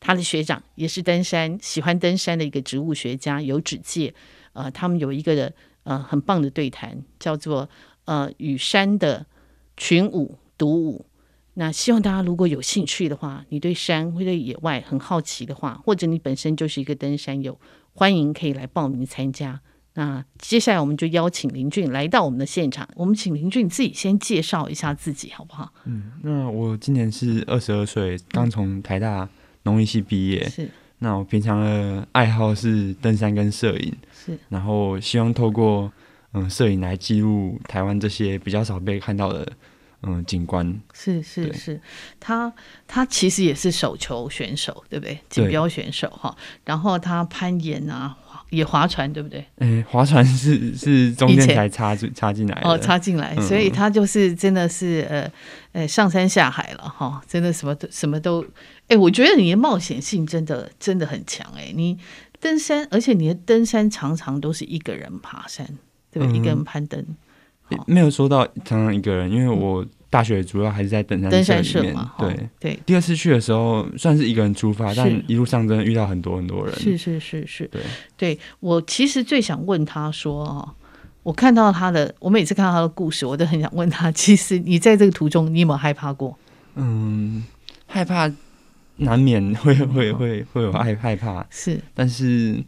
[0.00, 4.14] 他的学长，也是登山喜欢登山的一个植物学家有指介，
[4.52, 5.52] 呃，他们有一个的
[5.84, 7.68] 呃很棒的对谈，叫做
[8.04, 9.24] 呃与山的
[9.76, 11.06] 群舞独舞。
[11.54, 17.58] 那希望大家如果有兴趣的话，你对山或者野外很好奇的话，或者你本身就是一个登山友，
[17.92, 19.60] 欢迎可以来报名参加。
[19.94, 25.70] 那接下来我们就邀请林俊来到我们的现场，我们请林俊自己先介绍一下自己好不好？
[25.84, 29.28] 嗯，那我今年是二十二岁，刚从台大
[29.64, 30.48] 农艺系毕业。
[30.48, 30.66] 是。
[31.00, 33.94] 那我平常的爱好是登山跟摄影。
[34.14, 34.38] 是。
[34.48, 35.92] 然后希望透过
[36.32, 39.46] 嗯摄影来记录台湾这些比较少被看到的
[40.02, 40.80] 嗯景观。
[40.92, 41.80] 是是是，
[42.20, 42.52] 他
[42.86, 45.18] 他其实也是手球选手，对不对？
[45.28, 46.36] 锦标选手哈。
[46.64, 48.16] 然后他攀岩啊。
[48.50, 49.42] 也划船对不对？
[49.60, 55.32] 哎，划船是是中间才插进插进来哦，插进来，所以他就是真的是呃
[55.72, 58.44] 呃上山下海了哈，真的什么都什么都
[58.88, 61.98] 哎，我觉得你的冒险性真的真的很强哎，你
[62.40, 65.66] 登山，而且你的登山常常都是一个人爬山，
[66.10, 66.32] 对不对？
[66.32, 67.02] 嗯、一个人攀登，
[67.86, 69.84] 没有说到常常一个人，因为我。
[70.12, 72.78] 大学主要还是在登山社里面，对对。
[72.84, 76.74] 第二次去的时候算是一个人出发，但一路上真的遇到很多很多人。
[76.78, 77.80] 是是是是，对
[78.18, 78.38] 对。
[78.60, 80.74] 我其实最想问他说啊，
[81.22, 86.36] 我看到他的，我每次看到他的故事，我都很想问他，其实你在这个途中，你有没有害怕过？
[86.74, 87.42] 嗯，
[87.86, 88.30] 害怕
[88.96, 92.62] 难免会会会会有害害怕，是，但是。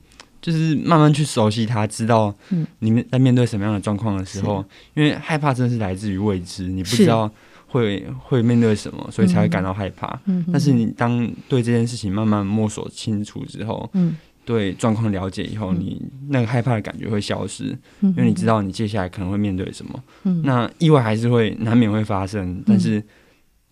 [0.44, 2.35] 就是慢慢去熟悉它，知道
[2.80, 7.30] 你们在面对什么样的状况的时候，因为害怕真的是来自于未知，你不知道
[7.66, 10.20] 会会面对什么，所以才会感到害怕。
[10.52, 14.14] 但是你当对这件事情慢慢摸索清楚之后，嗯。
[14.46, 20.04] 对状况了解以后，你那个害怕的感觉会消失，因为你知道你接下来可能会面对什么。
[20.42, 23.02] 那意外还是会难免会发生，但是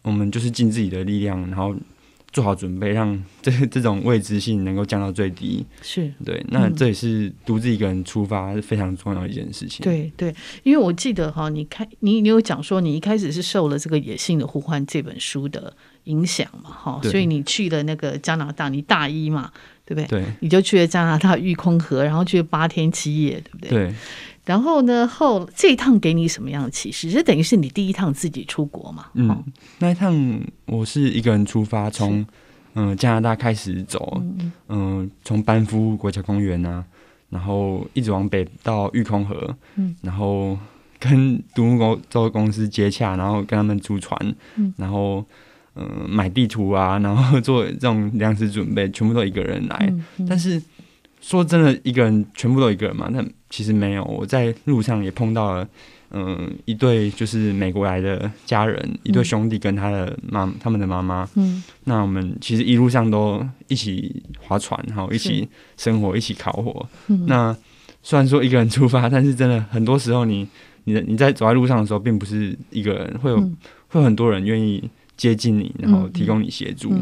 [0.00, 1.76] 我们就是尽自己的力量，然后。
[2.32, 5.64] 做好准备，让这 这种未知性能够降到最低。
[5.82, 9.84] 是对，那这也是独自一个人出发是非常重要的一件事情。
[9.84, 19.52] 对对，因为我记得哈，你开你你有讲说，你一开始是受了这个《野性的呼唤》这本书的影响嘛，哈，所以你去了那个加拿大，你大一嘛，
[19.84, 20.06] 对不对？
[20.22, 23.68] 对，你就去了加拿大育空河，然后去了八天七夜，对不对？
[23.68, 23.94] 对。
[24.44, 25.06] 然后呢？
[25.06, 27.08] 后这一趟给你什么样的启示？
[27.08, 29.06] 这等于是你第一趟自己出国嘛？
[29.14, 29.40] 嗯，
[29.78, 32.26] 那一趟我是一个人出发，从
[32.74, 36.84] 嗯、呃、加拿大开始走，嗯、呃，从班夫国家公园啊，
[37.30, 40.58] 然后一直往北到玉空河，嗯，然后
[40.98, 44.18] 跟独木舟公司接洽，然后跟他们租船，
[44.56, 45.24] 嗯，然后
[45.76, 50.60] 嗯、呃、买地图啊，然后做这种粮食准备，全部都一个人来，嗯嗯、但是。
[51.22, 53.08] 说真的，一个人全部都一个人嘛？
[53.12, 54.04] 那其实没有。
[54.04, 55.66] 我在路上也碰到了，
[56.10, 61.26] 嗯、呃，一对就是美国来的家人，嗯、一对兄弟跟他的妈，他们的妈妈。
[61.36, 66.84] 嗯，那我们其实一路上都一起划船，然后一起生活，一起烤火。
[67.06, 67.56] 嗯、那
[68.02, 70.46] 虽然说一个人出发，但是真的很多时候你，
[70.84, 73.56] 你你你在走在路上的时候，并不是一个人，会有、嗯、
[73.86, 74.90] 会有很多人愿意。
[75.22, 76.92] 接近你，然后提供你协助，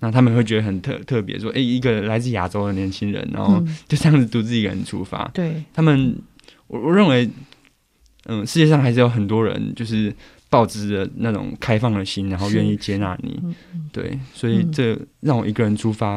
[0.00, 3.58] 那他们会觉得很特特别，说：“哎、欸，一个来自亚洲的年轻人，然后
[3.88, 5.22] 就这样子独自一个人出发。
[5.24, 6.14] 嗯”对，他们，
[6.66, 7.26] 我我认为，
[8.26, 10.14] 嗯，世界上还是有很多人，就是
[10.50, 13.40] 抱着的那种开放的心，然后愿意接纳你。
[13.42, 16.16] 嗯、对，所以这让我一个人出发，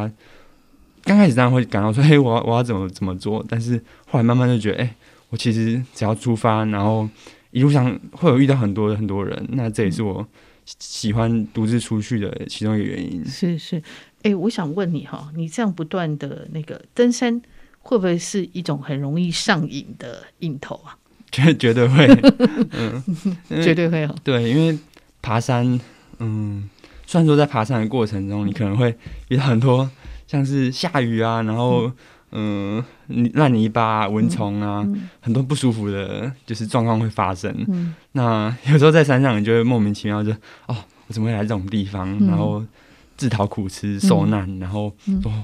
[1.06, 4.96] 刚、嗯、开始当然会感到说：“嘿，我要我要怎么怎么做？”但是后来慢慢就觉得：“哎、欸，
[5.30, 7.08] 我其实只要出发，然后
[7.52, 10.28] 一路上会有遇到很多很多人，那这也是我。”
[10.66, 13.78] 喜欢独自出去的其中一个原因是是，
[14.24, 17.42] 哎、欸，我想问你哈，你这样不断的那个登山，
[17.80, 20.98] 会不会是一种很容易上瘾的瘾头啊？
[21.32, 22.08] 绝 绝对会，
[22.72, 23.04] 嗯，
[23.62, 24.16] 绝对会哈。
[24.24, 24.78] 对，因为
[25.22, 25.80] 爬山，
[26.20, 26.70] 嗯，
[27.06, 28.98] 虽然说在爬山的过程中，你可能会
[29.28, 29.90] 遇到很多
[30.26, 31.84] 像是下雨啊，然后。
[31.84, 31.94] 嗯，
[33.34, 37.54] 烂泥巴、蚊虫啊，嗯嗯、很多不舒服的，就是状况会发生。
[37.68, 40.32] 嗯、那有时候在山上，你就会莫名其妙就
[40.68, 40.76] 哦，
[41.08, 42.12] 我怎么会来这种地方？
[42.20, 42.62] 嗯、然后
[43.16, 44.92] 自讨苦吃、受难，嗯、然后、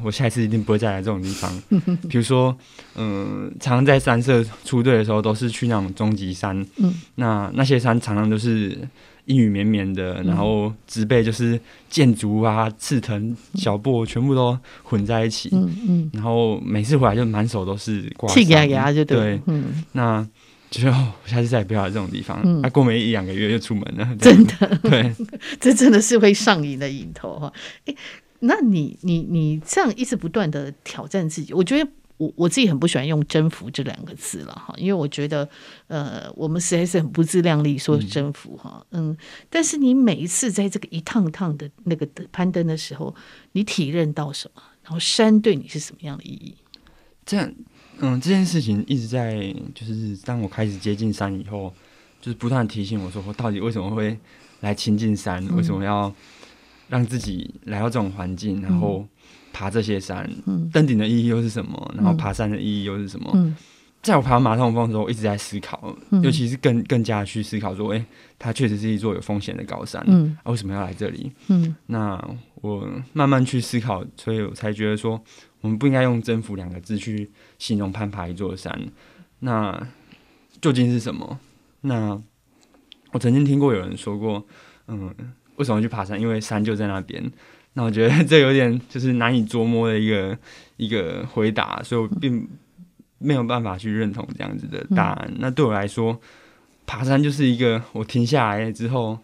[0.03, 1.49] 我下一次一定不会再来这种地方。
[1.69, 2.57] 比、嗯、如说，
[2.95, 6.59] 嗯，常常在山社出队的时候，都是去那种终极山。
[6.77, 8.77] 嗯、那那些山常常都是。
[9.25, 11.59] 阴雨绵绵的，然后植被就是
[11.89, 15.49] 箭竹啊、刺藤、小布，全部都混在一起。
[15.51, 15.85] 嗯嗯。
[15.87, 18.43] 嗯然后每次回来就满手都是刮伤。
[18.43, 19.17] 气压压就对。
[19.17, 19.41] 对。
[19.47, 19.83] 嗯。
[19.93, 20.27] 那
[20.69, 22.41] 就我下次再也不要来这种地方。
[22.43, 22.61] 嗯。
[22.61, 24.07] 啊，过没一两个月就出门了。
[24.19, 24.79] 真的。
[24.83, 25.13] 对。
[25.59, 27.51] 这真的是会上瘾的瘾头哈。
[27.85, 27.95] 哎，
[28.39, 31.89] 那你你你这样一直不断的挑战自己，我觉得
[32.21, 35.49] 我我自己很不喜欢用征服这两个字了哈，因为我觉得
[35.87, 39.17] 呃，我们实在是很不自量力说征服哈，嗯，
[39.49, 43.15] 但是你每一次在这个一趟趟的那个攀登的时候，
[43.53, 44.61] 你体认到什么？
[44.83, 46.55] 然后山对你是什么样的意义？
[47.25, 47.51] 这样，
[47.97, 51.73] 嗯，这件事情一直在，就是当我开始接近山以后，
[52.21, 54.15] 就是不断提醒我说，我到底为什么会
[54.59, 55.43] 来亲近山？
[55.55, 56.13] 为什么要？
[56.91, 59.07] 让自己来到这种环境，然后
[59.53, 61.91] 爬这些山，嗯、登顶的意义又是什么？
[61.95, 63.29] 然后爬山的意义又是什么？
[63.33, 63.55] 嗯、
[64.01, 68.05] 在我爬马特洪峰的时候，我一直在思考，嗯、尤其是更更加去思考说，哎、欸，
[68.39, 71.31] 它确实是一座有风险的高山，嗯啊、为什么要来这里？
[71.47, 72.19] 嗯、那
[72.55, 75.21] 我慢慢去思考，所以我才觉得说，
[75.61, 77.29] 我们不应该用征服两个字去
[77.59, 78.79] 形容攀爬一座山。
[79.39, 79.87] 那
[80.59, 81.39] 究竟是什么？
[81.81, 82.21] 那
[83.11, 84.45] 我曾经听过有人说过，
[84.87, 85.13] 嗯。
[85.57, 86.19] 为什么去爬山？
[86.19, 87.23] 因为山就在那边。
[87.73, 90.37] 那我觉得这有点就是难以捉摸的一个
[90.77, 92.47] 一个回答，所以我并
[93.17, 95.27] 没有办法去认同这样子的答案。
[95.31, 96.19] 嗯、那对我来说，
[96.85, 99.17] 爬山就是一个我停下来之后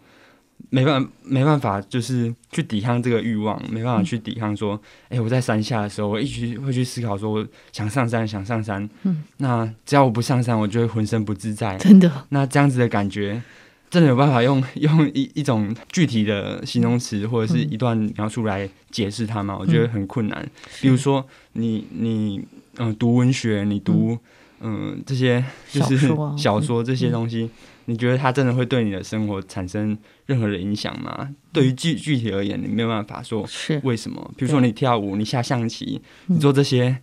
[0.70, 8.88] 没办法没办法，就是去抵抗这个欲望，没办法去抵抗说，哎、欸，我在山下的时候，我一直会去思考说，我想上山，想上山。
[9.02, 11.76] 嗯，那只要我不上山，我就会浑身不自在。
[11.76, 13.42] 真的，那这样子的感觉。
[13.90, 19.54] 真的有办法用 用一一种具体的形容词或者是一段描述来解释它吗？
[19.54, 20.48] 嗯、我觉得很困难。
[20.80, 22.44] 比如说你，你你
[22.76, 24.18] 嗯读文学，你读
[24.60, 27.50] 嗯、呃、这些就是小说， 这些东西，嗯、
[27.86, 31.16] 你觉得它真的会对你的生活产生任何的影响吗？
[31.20, 34.30] 嗯、对于具具体而言，你没有办法说是为什么。
[34.36, 36.98] 比如说你跳舞，你下象棋，嗯、你做这些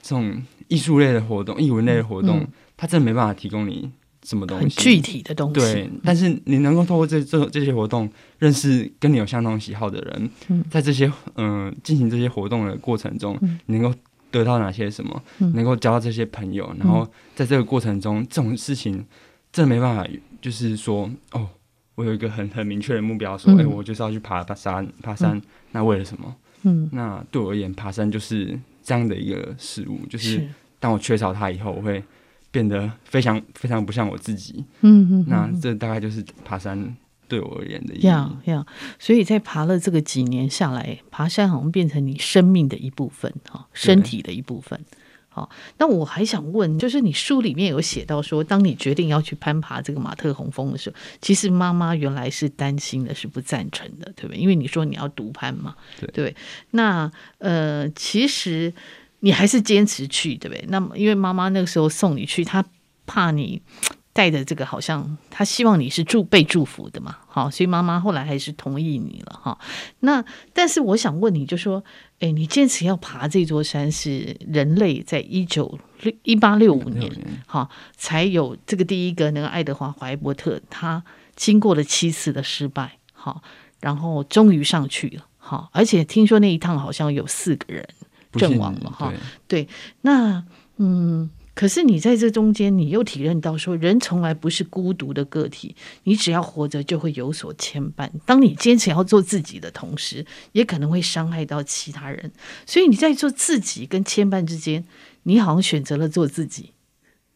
[0.00, 3.90] 这种艺术类的活动、艺文类的活动，嗯、它真的没办法提供你。
[4.22, 4.62] 什么东西？
[4.62, 5.54] 很具体的东西。
[5.54, 8.08] 对，但是你能够透过这这这些活动
[8.38, 13.98] 认识跟你有相同喜好的人，嗯、在这些嗯进、呃、行这些活动的过程中，嗯、你能够
[14.30, 15.22] 得到哪些什么？
[15.38, 19.04] 嗯、能够交到这些朋友，然后在这个过程中，这种事情
[19.50, 20.06] 真的没办法，
[20.42, 21.48] 就是说哦，
[21.94, 25.42] 我有一个很很明确的目标，说哎、我就是要去爬爬山，爬山，嗯、
[25.72, 26.36] 那为了什么？
[26.64, 30.46] 嗯，那对我而言，爬山就是这样的一个事物，就是
[30.78, 32.02] 当我缺少它以后，我会。
[32.50, 36.96] 变得非常非常不像我自己，嗯嗯，那这大概就是爬山
[37.28, 38.06] 对我而言的意义。
[38.06, 38.66] 呀呀，
[38.98, 44.84] 所以在爬了这个几年下来，爬山好像变成你生命的一部分，哈，身体的一部分。
[45.32, 54.36] 好对，那我还想问，就是你书里面有写到说，当你决定要去攀爬这个马特洪峰的时候，其实妈妈原来是担心的，是不赞成的，对不对？
[54.36, 56.36] 因为你说你要独攀嘛，对，对。
[56.72, 58.74] 那呃，其实。
[59.20, 60.64] 你还是坚持去，对不对？
[60.68, 62.64] 那么，因为妈妈那个时候送你去，她
[63.06, 63.62] 怕你
[64.12, 69.58] 带着这个，好像她希望你是祝被祝福的嘛，好，所以妈妈后来还是同意你了，哈。
[70.00, 71.82] 那但是我想问你，就说，
[72.18, 77.10] 哎，你坚持要爬这座山，是人类在一九六一八六五年，
[77.46, 81.02] 哈，才有这个第一个那个爱德华怀伯特，他
[81.36, 83.42] 经过了七次的失败，好，
[83.80, 87.88] 然后终于上去了，好，而且听说那一趟好像有四个人。
[88.32, 89.12] 阵亡了哈，
[89.48, 89.68] 对，
[90.02, 90.44] 那
[90.76, 95.74] 嗯，可是你在这中间，你又体认到说，人从来不是孤独的个体，
[96.04, 98.08] 你只要活着就会有所牵绊。
[98.24, 102.32] 当你坚持要做自己的同时，也可能会伤害到其他人。
[102.64, 104.84] 所以你在做自己跟牵绊之间，
[105.24, 106.72] 你好像选择了做自己，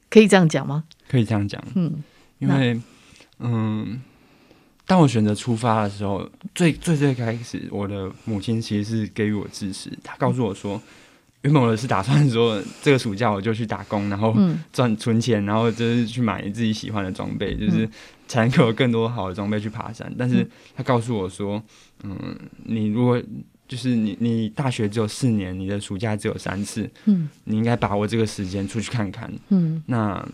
[0.09, 0.85] 可以这样讲吗？
[1.09, 2.03] 可以这样讲，嗯，
[2.39, 2.81] 因为
[3.41, 4.01] 嗯。
[4.87, 9.91] 当我选择出发的时候，最最最开始，我的母亲其实是给予我支持。
[10.03, 10.81] 她告诉我说，
[11.41, 14.37] 原本我是打算说，这个暑假我就去打工，然后
[14.73, 17.89] 赚存钱，然后就是去买自己喜欢的装备，就是
[18.29, 20.13] 才能够有更多好的装备去爬山。
[20.19, 21.63] 但是她告诉我说，
[22.03, 22.17] 嗯，
[22.65, 23.19] 你如果
[23.67, 30.29] 就是你你大学只有四年，你的暑假只有三次，嗯，你应该把握这个时间出去看看，嗯，那。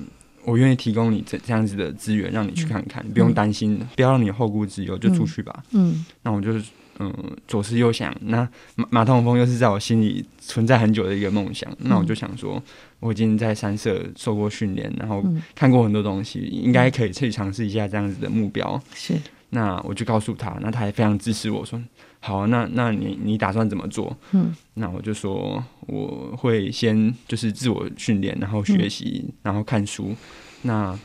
[0.45, 5.63] 我愿意提供你这这样子的资源，让你去看看，嗯、不用担心，嗯、不要让你后顾之忧，就出去吧。
[5.73, 6.65] 嗯，那我就是
[6.99, 7.13] 嗯，
[7.49, 12.63] 左思右想，那马马特洪峰又是在我心里存在很久的一个梦想，嗯、那我就想说，
[12.99, 15.25] 我已经在三社受过训练，然后
[15.55, 18.79] 看过很多东西，嗯、应该可以去尝试一下这样子的目标。
[18.95, 19.15] 是，
[19.51, 21.81] 那我就告诉他，那他也非常支持我说。
[22.21, 24.17] 好，那那你你打算怎么做？
[24.33, 30.15] 嗯，那我就说我会先就是自我训练，然后学习，嗯、然后看书。
[30.63, 30.99] 那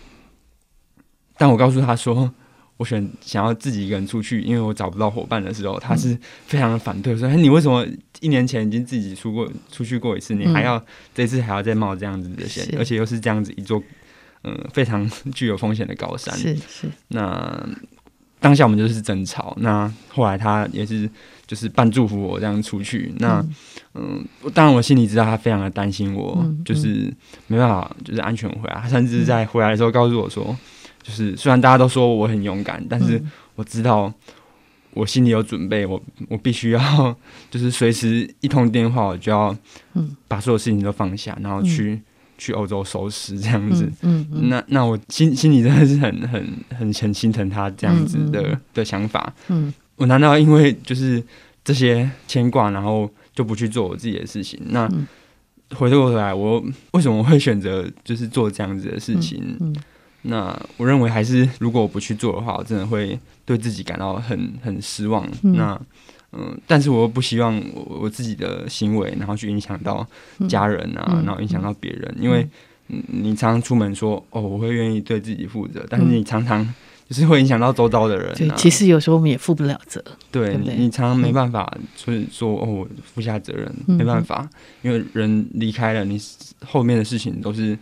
[1.38, 2.30] 但我告诉他说
[2.78, 7.88] 我选想要自己一个人出去，因为我找不到伙伴的时候，他是非常的反对，说：“哎，你为什么
[8.20, 13.82] 一年前已经自己出过出去过一次，你还要、嗯、这次还要再冒这样子的险，而且又是这样子一座
[14.44, 16.92] 嗯非常具有风险的高山？”是是。
[17.08, 17.66] 那
[18.46, 19.58] 当下我们就是争吵。
[19.60, 21.10] 那后来他也是
[21.48, 23.12] 就是半祝福我这样出去。
[23.18, 23.40] 那
[23.96, 27.12] 嗯，嗯，当然我心里知道他非常的担心我，就是
[27.48, 28.80] 没办法就是安全回来。
[28.80, 30.56] 他甚至在回来的时候告诉我说，
[31.02, 33.20] 就是虽然大家都说我很勇敢，但是
[33.56, 34.14] 我知道。
[34.96, 36.80] 我心里有准备，我 我必须要，
[37.52, 39.54] 就是随时一通电话，我就要，
[40.26, 42.02] 把所有事情都放下，然后去、嗯、
[42.38, 43.86] 去欧洲收尸这样子。
[44.02, 46.46] 嗯，嗯，嗯那那我心心里真的是很很
[46.78, 49.34] 很很心疼他这样子的、的想法。
[49.48, 51.24] 嗯，我难道因为就是
[51.64, 54.60] 这些牵挂，然后就不去做我自己的事情？
[54.68, 54.90] 那
[55.76, 59.58] 回过头来，我为什么会选择就是做这样子的事情？
[60.24, 65.28] 那我认为还是，如果我不去做的话，我真的会对自己感到很很失望。
[65.44, 65.80] 嗯那
[66.38, 70.06] 嗯，但是我又不希望我我自己的行为，然后去影响到
[70.48, 72.14] 家人啊，嗯、然后影响到别人。
[72.18, 72.48] 嗯、因为
[72.88, 76.64] 你常常出门说哦，我会愿意对自己负责，但是你常常
[77.10, 78.36] 就是会影响到周遭的人、啊。
[78.36, 80.04] 对，其实有时候我们也负不了责。
[80.32, 84.50] 对，对对你常常没办法，所以说哦，我负下责任，嗯、没办法，
[84.82, 86.20] 因为人离开了，你
[86.66, 87.78] 后面的事情都是。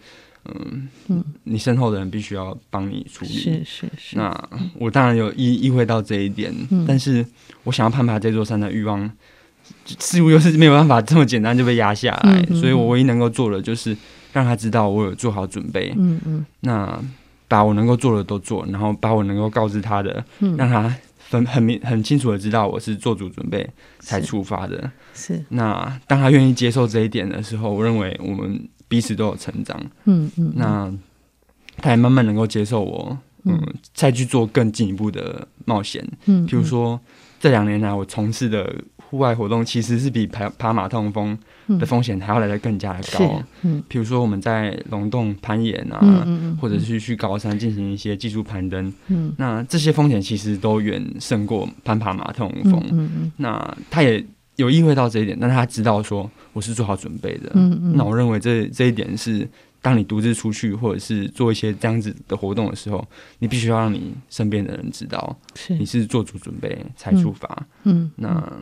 [0.46, 3.32] 嗯嗯，你身后的人必须要帮你处理。
[3.32, 4.18] 是是是。
[4.18, 7.26] 那我当然有意意会到这一点，嗯、但是
[7.64, 9.10] 我想要攀爬这座山的欲望，
[10.00, 12.40] 似乎又是没有办法这么简单就被压下来。
[12.42, 13.96] 嗯嗯、所以我唯一能够做的就是
[14.34, 15.94] 让他知道我有做好准备。
[15.98, 16.46] 嗯嗯。
[16.60, 17.02] 那
[17.48, 20.94] 把我能够做的都做，然后把我能够告知他的，嗯、让他
[21.30, 23.66] 很很明很清楚的知道我是做足准备
[24.00, 24.92] 才出发的。
[25.14, 25.36] 是。
[25.36, 28.68] 是那当他愿意接受这一点的时候，我认为我们。
[28.94, 30.54] 彼此都有成长，嗯嗯，嗯。
[30.56, 30.94] 那
[31.78, 37.00] 他也慢慢能够接受我，嗯，嗯再去做更进一步的冒险，嗯，比如说
[37.40, 41.36] 这两年来我从事的户外活动，其实是比爬爬马特洪峰
[41.80, 53.32] 的风险还要来的更加的高，嗯，比如说我们在龙洞攀岩啊，嗯嗯嗯、或者是去高山进行一些技术攀登，嗯，那这些风险其实都远胜过攀爬马特洪峰，嗯嗯，嗯。
[53.38, 54.24] 那他也。
[54.56, 57.52] 有意会到这一点，但他知道说我是做好准备的。
[57.56, 57.94] 嗯嗯。
[57.96, 59.50] 那我认为这这一点是，
[59.82, 63.04] 当你独自出去或者是做一些这样子的活动的时候，
[63.40, 67.66] 你必须要让你身边的人知道，是你是做足准备才出发。
[67.84, 68.12] 嗯。
[68.16, 68.54] 那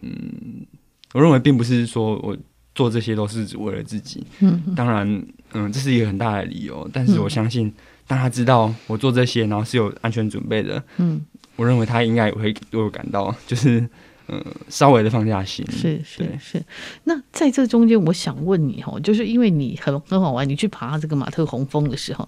[0.00, 0.66] 嗯，
[1.12, 2.36] 我认为并不是说我
[2.74, 4.26] 做这些都是只为了自己。
[4.40, 4.60] 嗯。
[4.74, 7.72] 当然，嗯，这是一个很大的理由，但是我相信，
[8.08, 13.88] 当他知道我做这些，然后是有安全准备的，嗯，我认为他应该也会对我感到就是。
[14.32, 16.64] 嗯，稍微的放下心，是是是。
[17.04, 22.26] 那在这中间，我想问你哦，就是因为你很很好玩，你去爬这个马特洪峰的时候，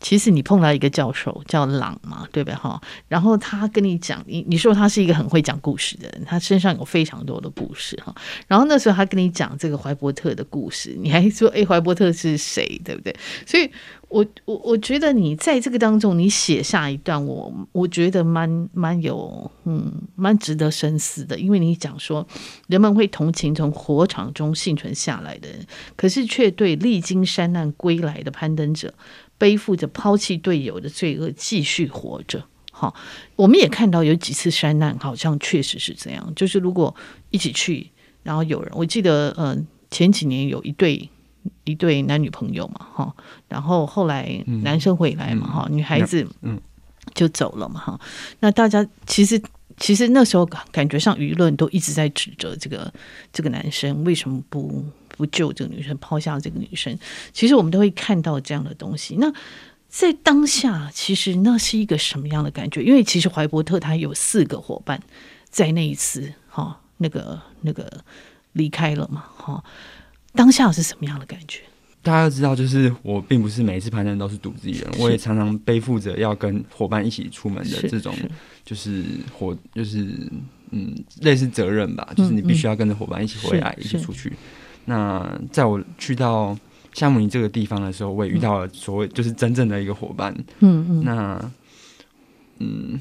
[0.00, 2.80] 其实你碰到一个教授叫朗嘛，对不对哈？
[3.08, 8.14] 然后他跟你讲，你你说他是一个很会讲故事的人，他身上有非常多的故事哈。
[8.46, 13.14] 然后那时候他跟你讲这个怀伯特的故事，你还说哎，怀伯特是谁，对不对？
[13.46, 13.70] 所以。
[14.08, 22.24] 我我我觉得你在这个当中，你写下一段，我我觉得蛮蛮有嗯蛮值得深思的，因为你讲说
[22.68, 25.66] 人们会同情从火场中幸存下来的人，
[25.96, 28.94] 可是却对历经山难归来的攀登者
[29.38, 32.44] 背负着抛弃队友的罪恶继续活着。
[32.72, 32.92] 哈，
[33.36, 36.94] 我们也看到有几次山难，好像确实是这样，就是如果
[37.30, 37.90] 一起去，
[38.22, 41.08] 然后有人，我记得嗯、呃、前几年有一对。
[41.62, 43.14] 一对男女朋友嘛，哈，
[43.48, 44.28] 然后后来
[44.64, 46.60] 男生回来嘛，哈、嗯，女孩子嗯
[47.14, 48.08] 就走了嘛，哈、嗯。
[48.40, 49.40] 那大家其实
[49.76, 52.92] 其实那时候感觉上舆论都一直在指责这个
[53.32, 54.84] 这个男生为什么不
[55.16, 56.98] 不救这个女生，抛下这个女生。
[57.32, 59.16] 其实我们都会看到这样的东西。
[59.16, 59.32] 那
[59.88, 62.82] 在当下，其实那是一个什么样的感觉？
[62.82, 65.02] 因为其实怀伯特他有四个伙伴
[65.48, 67.90] 在那一次哈那个那个
[68.52, 69.64] 离开了嘛，哈。
[70.34, 71.62] 当下是什么样的感觉？
[72.02, 78.14] 大家要知道，就是我并不是每一次攀登都是独自一人，我也常常背负着要跟伙伴一起出门的这种，
[78.64, 79.02] 就是
[79.32, 80.06] 伙，就是
[80.70, 82.12] 嗯，类似责任吧。
[82.16, 84.32] 就是你必须要跟着伙伴一起回来，一起出去。
[84.86, 86.56] 那在我去到
[86.94, 90.34] 夏慕尼这个地方的时候，我也遇到了所谓就是真正的一个伙伴。
[90.60, 91.04] 嗯嗯。
[91.04, 91.52] 那
[92.58, 92.98] 嗯，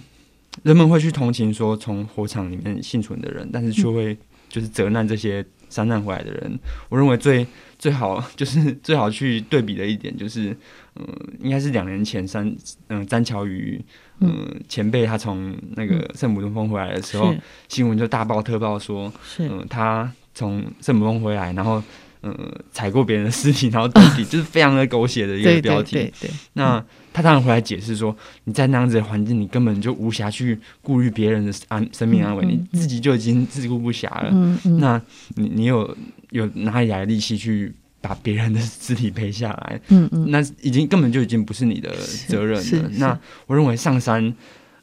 [0.63, 4.17] 人们会去同情说从火场里面幸存的人，但是却会
[4.49, 5.45] 就是责难这些。
[5.67, 6.59] 山难回来的人，
[6.89, 7.45] 我认为最
[7.77, 10.51] 最好就是 最好去对比的一点就是，
[10.95, 12.47] 嗯、呃，应该是两年前三，
[12.87, 13.83] 嗯、呃，詹桥宇，
[14.19, 17.35] 嗯、呃，前辈他从那个圣母峰回来的时候，
[17.67, 21.81] 新闻就大爆特爆说，嗯、呃，他从圣母峰回来，然后。
[22.27, 22.35] 嗯，
[22.71, 25.91] 踩过别人的尸体，然后到底 就是非常的狗血的一个标题。
[25.91, 26.29] 对对。
[26.53, 26.83] 那
[27.13, 34.29] 他当然回来解释说，你在那样子的环境，你根本就无暇去顾虑别人的安生命安危，你自己就已经自顾不暇了。
[34.31, 34.79] 嗯嗯。
[34.79, 34.99] 那
[35.35, 35.95] 你你有
[36.31, 37.71] 有哪里来的力气去
[38.01, 39.79] 把别人的尸体背下来？
[39.89, 40.31] 嗯嗯。
[40.31, 41.93] 那已经根本就已经不是你的
[42.27, 42.89] 责任了。
[42.97, 44.33] 那我认为上山，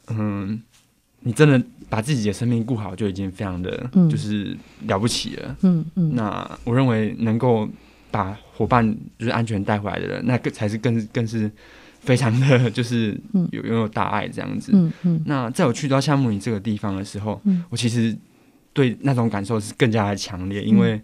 [0.07, 0.61] 嗯，
[1.23, 4.55] 你真的把自己的生命顾好，就已经非常的，就是
[4.87, 5.55] 了不起了。
[5.61, 6.11] 嗯嗯。
[6.15, 7.67] 那我认为能够
[8.11, 8.85] 把伙伴
[9.17, 11.49] 就是安全带回来的人，那个才是更更是
[12.01, 13.19] 非常的 就是
[13.51, 14.71] 有拥有大爱这样子。
[14.73, 15.21] 嗯嗯。
[15.25, 18.15] 那在我去到夏慕尼这个地方的时候，我其实
[18.73, 21.01] 对那种感受是更加的强烈，因为。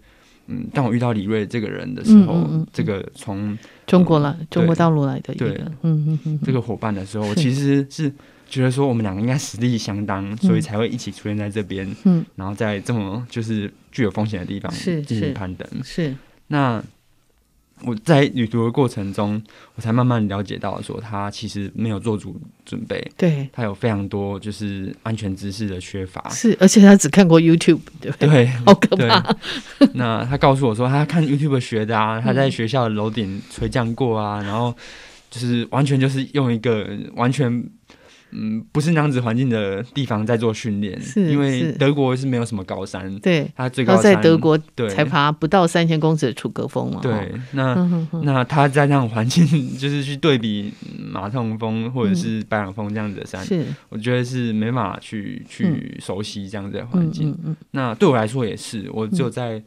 [0.52, 3.56] 嗯，当我遇到李瑞这个人的时候，嗯嗯嗯、这个从
[3.86, 8.12] 中国来、嗯、中国大陆来的一个，对，嗯嗯嗯，这个伙伴的时候， 我其实是
[8.50, 16.16] 觉得说我们两个应该实力相当，所以才会一起出现在这边，嗯，然后在这么就是具有风险的地方进行攀登，是，是
[16.48, 16.84] 那。
[17.84, 19.42] 我在旅途的过程中，
[19.76, 28.28] 我才慢慢了解到，说他其实没有做足准备，对，他有非常多就是安全知识的缺乏，是，而且他只看过 YouTube，对不对？
[28.28, 29.34] 对，好可怕。
[29.96, 34.76] 那他告诉我说，他看 YouTube 学的啊，他在学校的楼顶垂降过啊，嗯、然后
[35.32, 36.86] 就是完全就是用一个
[37.16, 37.64] 完全。
[38.32, 47.00] 嗯，不是那样子环境的地方在做训练，是因为德国是没有什么高山，对，它最高山在德国对才爬不到三千公尺的楚格峰嘛。
[47.02, 47.76] 对，那
[48.24, 49.46] 那他在那种环境，
[49.78, 50.74] 就是去对比
[51.12, 57.38] 马特洪峰或者是白朗峰这样子的山，是我觉得是没办法去去熟悉这样子的环境。
[57.72, 59.62] 那对我来说也是，我只有在。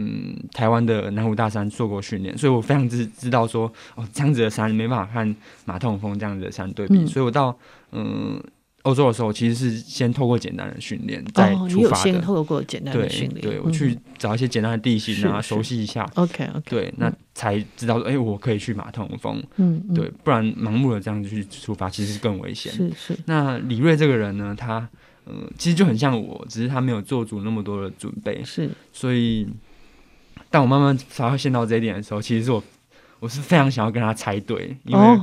[0.00, 7.56] 嗯，台湾的南湖大山做过训练，所以我非常知知道说，哦，这样子的山没办法和马特洪峰这样子的山对比，嗯、所以我到
[7.92, 8.42] 嗯
[8.82, 11.64] 欧洲的时候，其实是先透过简单的训练再出发的。
[11.64, 16.08] 哦，你有先透过简单的训练，对，我去找一些简单的地形，然后熟悉一下。
[16.14, 19.42] OK OK，对，那才知道说，哎、欸，我可以去马特洪峰。
[19.56, 22.72] 嗯，对，不然盲目的这样子去出发，其实是更危险。
[22.72, 23.18] 是是。
[23.26, 24.88] 那李瑞这个人呢，他
[25.26, 28.42] 嗯，其实就很像我，只是他没有做足那么多的准备。
[28.44, 29.46] 是，所以。
[30.50, 32.62] 当我慢慢发现到这一点的时候，其实是我
[33.18, 35.20] 我是非常想要跟他猜对，因为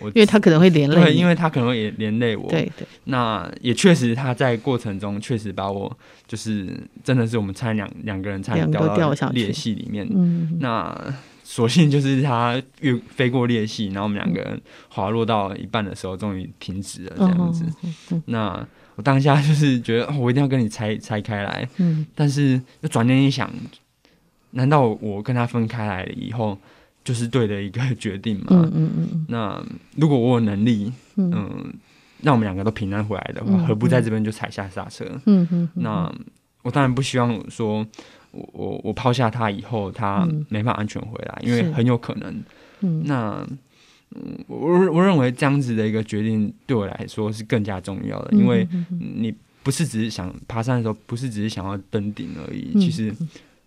[0.00, 2.48] 我、哦、因为他可能会连累，对，因为他可能会也连累我。
[2.48, 2.86] 对对。
[3.04, 5.94] 那也确实他在过程中确实把我
[6.26, 6.68] 就是
[7.04, 10.06] 真的是我们差两两个人差点掉到裂隙里面。
[10.10, 10.58] 嗯。
[10.60, 11.14] 那
[11.44, 17.64] 所幸就是他越飞过裂隙，然后我们两个人滑落到一半的时候，终于停止了这样子。
[18.12, 21.68] 嗯、那我当下就是觉得，哦，我一定要跟你拆拆开来。
[21.78, 22.06] 嗯。
[22.14, 23.50] 但是又转念一想。
[24.54, 26.58] 难道我跟他分开来了以后
[27.04, 28.46] 就是对的一个决定嘛？
[28.50, 29.26] 嗯嗯嗯。
[29.28, 29.64] 那
[29.96, 31.72] 如果我有能力，嗯，
[32.22, 35.04] 让我们两个都平安回来的话，何不在这边就踩下刹车？
[35.26, 35.68] 嗯嗯。
[35.74, 36.12] 那
[36.62, 37.86] 我当然不希望说
[38.30, 42.42] 我我我抛下他以后，他没法安全回来，因为很有可能。
[42.80, 43.02] 嗯。
[43.04, 43.46] 那
[44.46, 53.14] 我我认为这样子的一个决定对我来说是更加重要的，因为你不是只是想爬山的时候，不是只是想要登顶而已，其实。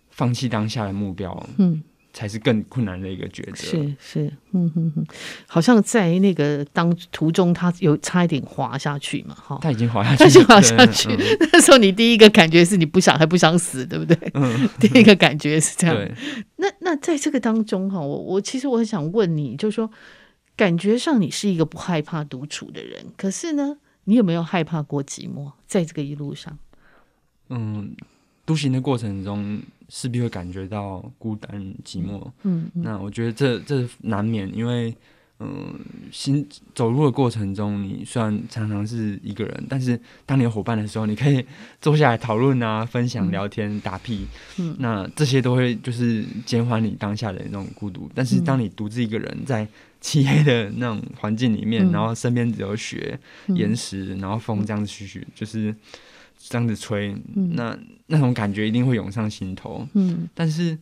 [0.08, 1.82] 放弃当下的目标，嗯，
[2.16, 3.56] 才是更困难的一个抉择。
[3.56, 5.06] 是是，嗯哼哼，
[5.46, 11.10] 好像在那个当途中，他有差一点滑下去嘛，哈，他已经滑下去，他已经滑下去。
[11.10, 14.16] 嗯、那时候你第一个感觉是你不想还不想死，对不对？
[14.32, 16.10] 嗯，第一个感觉是这样。
[16.56, 19.90] 那那在这个当中哈，我我其实我很想问你，就是说，
[20.56, 25.52] 感觉上你是一个不害怕独处的人，可是呢，你有没有害怕过寂寞？
[25.66, 26.58] 在这个一路上，
[27.50, 27.94] 嗯。
[28.46, 32.22] 独行的过程中，势必会感觉到孤单寂寞。
[32.42, 34.94] 嗯，嗯，那我觉得这这难免，因为
[35.38, 35.78] 嗯，
[36.10, 41.44] 行走路的过程中，你虽然常常是一个人，但是当你有伙伴的时候，你可以
[41.80, 44.26] 坐下来讨论啊，分享、聊天、嗯、打屁。
[44.58, 48.10] 嗯，那这些都会就是减缓你当下的那种孤独。
[48.14, 49.68] 但是当你独自一个人在
[50.00, 55.74] 漆黑的那种环境里面，嗯、然后身边只有雪、岩石，然后风这样子徐徐，就是。
[56.48, 57.76] 这样子吹，嗯、那
[58.06, 59.86] 那种感觉一定会涌上心头。
[59.94, 60.78] 嗯，但是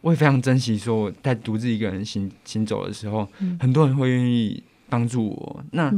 [0.00, 5.64] 我也非常珍惜，说我在独自一个人行行走的时候，嗯、很多人会愿意帮助我。
[5.72, 5.92] 那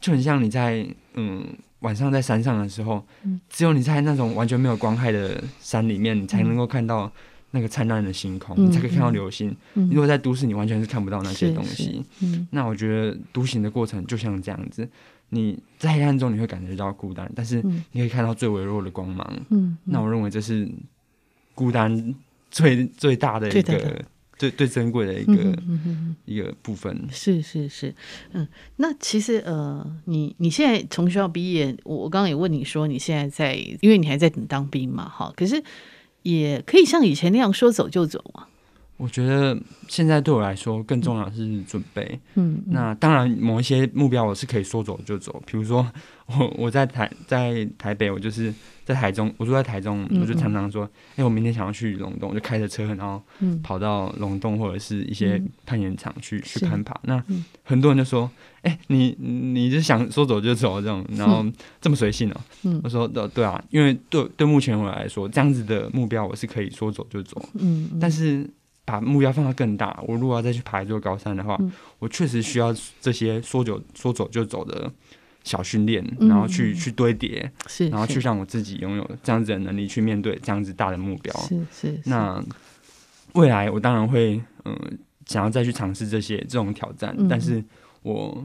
[0.00, 0.84] 就很像你在
[1.14, 1.46] 嗯
[1.80, 7.10] 晚上在山上的时候，嗯、只有你在那种完全没有光害的山里面，你才能够看到
[7.52, 9.54] 那个灿烂的星空，嗯、你才可以看到流星。
[9.74, 12.04] 嗯、如果在都市，你完全是看不到那些东西。
[12.20, 14.88] 嗯、那我觉得独行的过程就像这样子。
[15.30, 17.62] 你在黑暗中你会感觉到孤单，但是
[17.92, 19.26] 你可以看到最微弱的光芒。
[19.48, 20.68] 嗯，嗯，那我认为这是
[21.54, 22.14] 孤单
[22.50, 24.04] 最最大的一个
[24.36, 25.58] 最最珍贵的一个
[26.24, 27.08] 一个部分。
[27.10, 27.94] 是是是，
[28.32, 35.62] 嗯，那其实呃，你你现在从学校毕业，我我刚刚也问你说你现在在，因为你还在等当兵嘛，哈，可是
[36.22, 38.46] 也可以像以前那样说走就走嘛。
[39.00, 42.20] 我觉得现在对我来说更重要的是准备。
[42.34, 45.90] 嗯，嗯那当然某一些目标我是可以说走就走，比如说
[46.26, 48.52] 我我在台在台北，我就是
[48.84, 53.22] 在台中，我住在台中，我就常常说，哎、我明天想要去龙洞，我就开着车，然后
[53.62, 56.94] 跑到龙洞或者是一些攀岩场去、嗯、去攀爬。
[57.04, 57.24] 那
[57.64, 58.30] 很多人就说，
[58.62, 61.44] 哎、欸，你你就想说走就走这种，然后
[61.80, 62.40] 这么随性哦、喔。
[62.64, 67.42] 嗯，我说对对啊，因为对对目前我来说，这样子的目标我是可以说走就走。
[67.54, 68.48] 嗯，嗯但是。
[68.90, 70.02] 把目标放得更大。
[70.08, 71.70] 我如果要再去爬一座高山的话，嗯、
[72.00, 74.90] 我确实需要这些说走说走就走的
[75.44, 81.32] 小训练，嗯、然后去去堆叠，是然后去让我自己拥有这样子的能力去面对这样子大的目标。
[81.42, 82.02] 是是，是。
[82.06, 82.42] 那
[83.34, 84.90] 未来我当然会嗯、呃、
[85.26, 87.62] 想要再去尝试这些这种挑战，嗯、但是
[88.02, 88.44] 我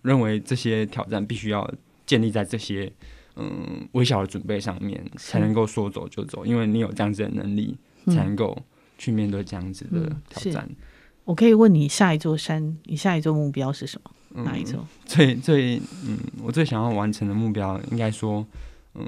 [0.00, 1.70] 认为这些挑战必须要
[2.06, 2.90] 建立在这些
[3.36, 6.46] 嗯、呃、微小的准备上面，才能够说走就走。
[6.46, 7.76] 因为你有这样子的能力，
[8.06, 8.56] 才能够。
[9.02, 10.76] 去面对这样子的挑战，嗯，
[11.24, 14.10] 我可以问你下一座山，你下一座目标是什么？
[14.36, 14.86] 嗯、哪一座？
[15.04, 18.46] 最最嗯，我最想要完成的目标，应该说，
[18.94, 19.04] 嗯，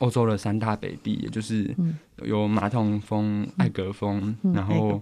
[0.00, 1.74] 欧洲的三大北壁，也就是
[2.22, 5.00] 有马特洪峰、艾格峰，嗯、然后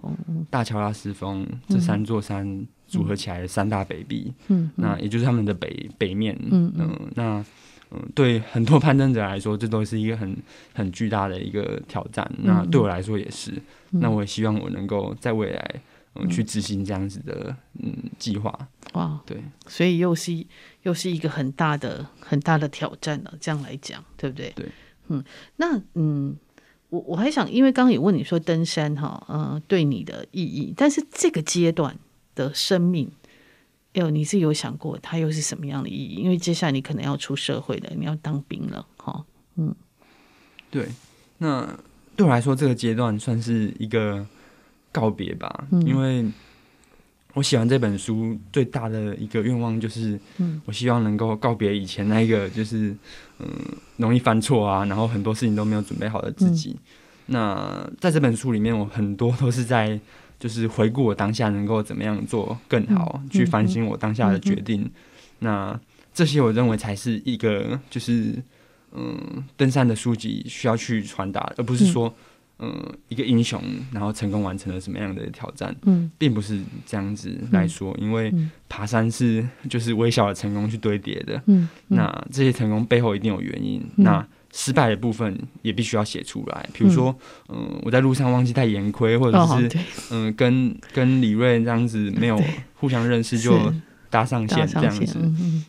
[0.49, 4.33] 大乔拉斯峰、嗯、这三座山组合起来的三大北壁。
[4.47, 6.33] 嗯，那也就是他们的北北面。
[6.49, 7.45] 嗯嗯，嗯，那。
[7.91, 10.35] 嗯，对很多攀登者来说，这都是一个很
[10.73, 12.29] 很巨大的一个挑战。
[12.37, 13.51] 嗯、那对我来说也是。
[13.91, 15.81] 嗯、那我也希望我能够在未来，
[16.15, 18.53] 嗯，嗯去执行这样子的嗯计划。
[18.93, 20.45] 哇，对，所以又是
[20.83, 23.33] 又是一个很大的很大的挑战了。
[23.39, 24.51] 这样来讲，对不对？
[24.55, 24.65] 对，
[25.07, 25.23] 嗯，
[25.55, 26.35] 那嗯，
[26.89, 31.97] 我我还想，因为刚刚也问你说登山哈，嗯，对你的意义，但是这个阶段
[32.35, 33.09] 的生命。
[33.93, 36.15] 有，你是有想过它又是什么样的意义？
[36.15, 39.25] 因为接下来你可能要出社会了，你要当兵了，哈，
[39.55, 39.73] 嗯，
[40.69, 40.87] 对，
[41.39, 41.67] 那
[42.15, 44.23] 对我来说，这个阶段算是一个
[44.91, 46.23] 告别吧，嗯、因为
[47.33, 52.95] 我写完这本书最大的一个愿望就是，嗯，我希望能够告别以前那一个就是，
[53.39, 53.47] 嗯，
[53.95, 56.71] 容易犯错啊，然后很多事情都没有准备好的自己。
[56.71, 56.83] 嗯、
[57.27, 59.99] 那在这本书里面，我很多都是在。
[60.39, 64.89] 就是回顾我当下能够怎么样做更好，嗯、去反省我当下的决定。
[65.39, 65.79] 那
[66.13, 68.33] 这些我认为才是一个就是
[68.91, 72.13] 嗯登山的书籍需要去传达，而不是说
[72.59, 73.61] 嗯、呃、一个英雄
[73.91, 75.75] 然后成功完成了什么样的挑战。
[75.83, 78.33] 嗯，并不是这样子来说，嗯、因为
[78.67, 81.35] 爬山是就是微小的成功去堆叠的。
[81.45, 83.79] 嗯，嗯那这些成功背后一定有原因。
[83.97, 87.15] 嗯、那失败的部分也必须要写出来，比如说，
[87.49, 89.67] 嗯、呃，我在路上忘记带盐盔，或者是，
[90.09, 92.41] 嗯、呃，跟跟李瑞这样子没有
[92.75, 93.71] 互相认识就
[94.09, 95.17] 搭上线这样子，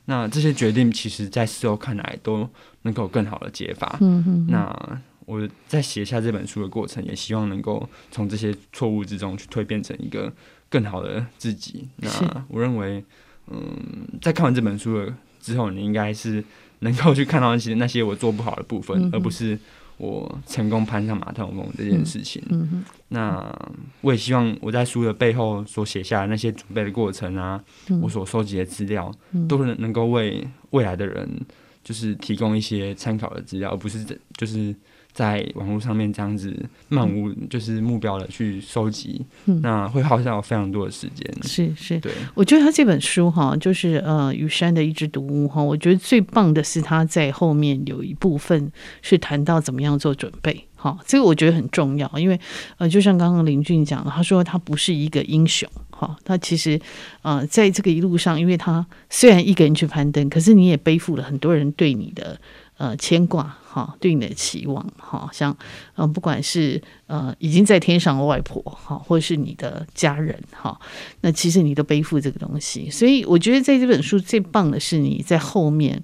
[0.07, 2.49] 那这些决定其实在事后看来都
[2.83, 3.99] 能够有更好的解法。
[4.47, 10.33] 那我在写下这本书的过程，也希望能够从这些错误之中去蜕变成一个
[10.71, 11.89] 更好的自己。
[11.97, 12.09] 那
[12.49, 13.05] 我认为，
[13.49, 16.43] 嗯、呃，在看完这本书的之后，你应该是。
[16.81, 19.59] 能够去看到那些那些我做不好的部分，嗯、而不是
[19.97, 22.43] 我成功攀上马特洪峰这件事情。
[22.51, 23.71] 嗯嗯、那
[24.01, 31.29] 我也希望我在书的背后所写下的那些准备的过程啊，嗯、我所收集的资料，嗯、都能能够为未来的人
[31.83, 34.05] 就是提供一些参考的资料，而不是
[34.37, 34.75] 就是。
[35.13, 36.55] 在网络上面这样子
[36.89, 41.27] 漫无就是目标的去收集，嗯、那会耗掉非常多的时间。
[41.43, 48.71] 是是，对，我觉得他这本书哈，就是呃雨山的一只独屋哈，我觉得最棒的是他在后面有一部分
[49.03, 50.65] 是谈到怎么样做准备。
[50.77, 52.39] 好，这个我觉得很重要，因为
[52.77, 56.81] 呃，就像刚刚林俊讲的，他说他不是一个英雄，哈，他其实
[57.23, 62.41] 呃，在这个一路上，因为他虽然一个人去攀登，可是你也背负了很多人对你的。
[62.79, 65.57] 呃，牵挂哈，对你的期望哈，像
[65.95, 70.77] 呃，不管是呃已经在天上的外婆哈，或者是你的家人哈，
[71.21, 72.91] 那其实你都背负这个东西。
[72.91, 76.03] 所以我觉得在这本书最棒的是你在后面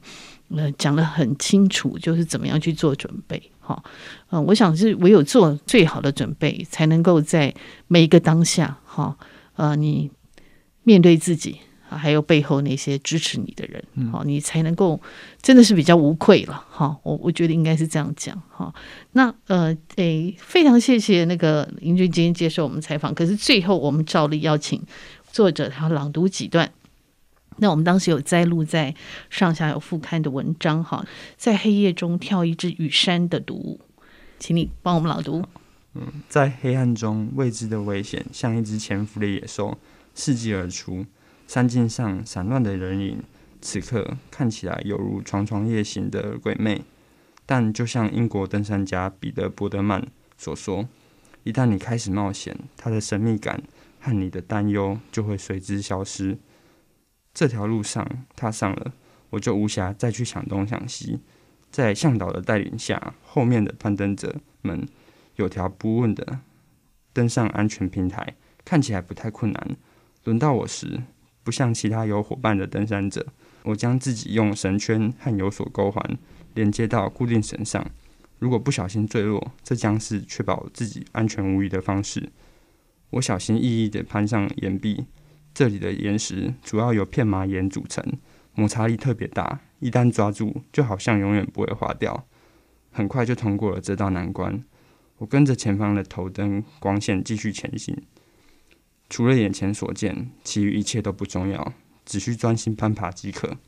[0.50, 3.82] 呃讲得很清楚，就是怎么样去做准备哈。
[4.30, 7.52] 嗯、我想是唯有做最好的准备，才能够在
[7.88, 9.16] 每一个当下哈，
[9.56, 10.12] 呃，你
[10.84, 11.58] 面对自己。
[11.88, 15.00] 还有背后那些支持你的人，好、嗯，你才能够
[15.40, 16.96] 真的是比较无愧了，哈。
[17.02, 18.74] 我我觉得应该是这样讲，哈。
[19.12, 23.14] 那呃，诶，非常谢谢那个林俊今天接受我们采访。
[23.14, 24.82] 可是最后我们照例邀请
[25.30, 26.72] 作者他朗读几段。
[27.58, 28.92] 那我们当时有摘录在
[29.30, 31.06] 上下有副刊的文章，哈，
[31.36, 33.80] 在黑夜中跳一支雨山的独舞，
[34.40, 35.44] 请你帮我们朗读。
[35.94, 39.78] 嗯，在黑暗中未知的危险，像一只潜伏的野兽，
[40.16, 41.06] 伺机而出。
[41.46, 43.22] 山径上散乱的人影，
[43.60, 46.82] 此刻看起来犹如幢幢夜行的鬼魅。
[47.46, 50.06] 但就像英国登山家彼得·伯德曼
[50.38, 50.88] 所说
[51.44, 53.62] ：“一旦你开始冒险，它的神秘感
[54.00, 56.38] 和你的担忧就会随之消失。
[57.34, 58.94] 这条路上踏上了，
[59.30, 61.20] 我就无暇再去想东想西。
[61.70, 64.88] 在向导的带领下，后面的攀登者们
[65.36, 66.38] 有条不紊的
[67.12, 69.76] 登上安全平台，看起来不太困难。
[70.22, 71.02] 轮到我时，
[71.44, 73.24] 不像其他有伙伴的登山者，
[73.62, 76.18] 我将自己用绳圈和有锁钩环
[76.54, 77.86] 连接到固定绳上。
[78.40, 82.30] 如果不小心坠落，这将是确保自己安全无虞的方式。
[83.10, 85.04] 我小心翼翼地攀上岩壁，
[85.54, 88.04] 这里的岩石主要由片麻岩组成，
[88.54, 92.26] 摩擦力特别大，一旦抓住，就好像永远不会滑掉。
[92.90, 94.64] 很快就通过了这道难关。
[95.18, 97.96] 我跟着前方的头灯光线继续前行。
[99.10, 101.72] 除了眼前所见，其余一切都不重要，
[102.04, 103.58] 只需专心攀爬即可。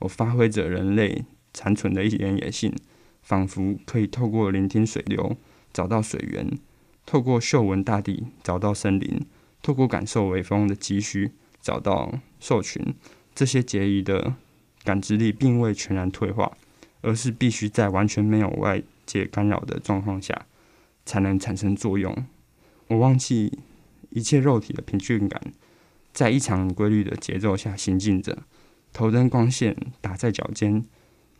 [0.00, 2.74] 我发挥着人类残存的一点野性，
[3.22, 5.36] 仿佛可以透过聆听水流
[5.72, 6.58] 找到水源，
[7.04, 9.20] 透过嗅闻大地找到森林，
[9.62, 12.94] 透过感受微风的急需找到兽群。
[13.34, 14.34] 这些结余的
[14.82, 16.56] 感知力并未全然退化，
[17.02, 20.46] 而是必须在完全没有外界干扰的状况下
[21.04, 22.26] 才能产生作用。
[22.88, 23.58] 我忘记。
[24.16, 25.38] 一切肉体的平均感，
[26.14, 28.38] 在异常规律的节奏下行进着。
[28.90, 30.82] 头灯光线打在脚尖，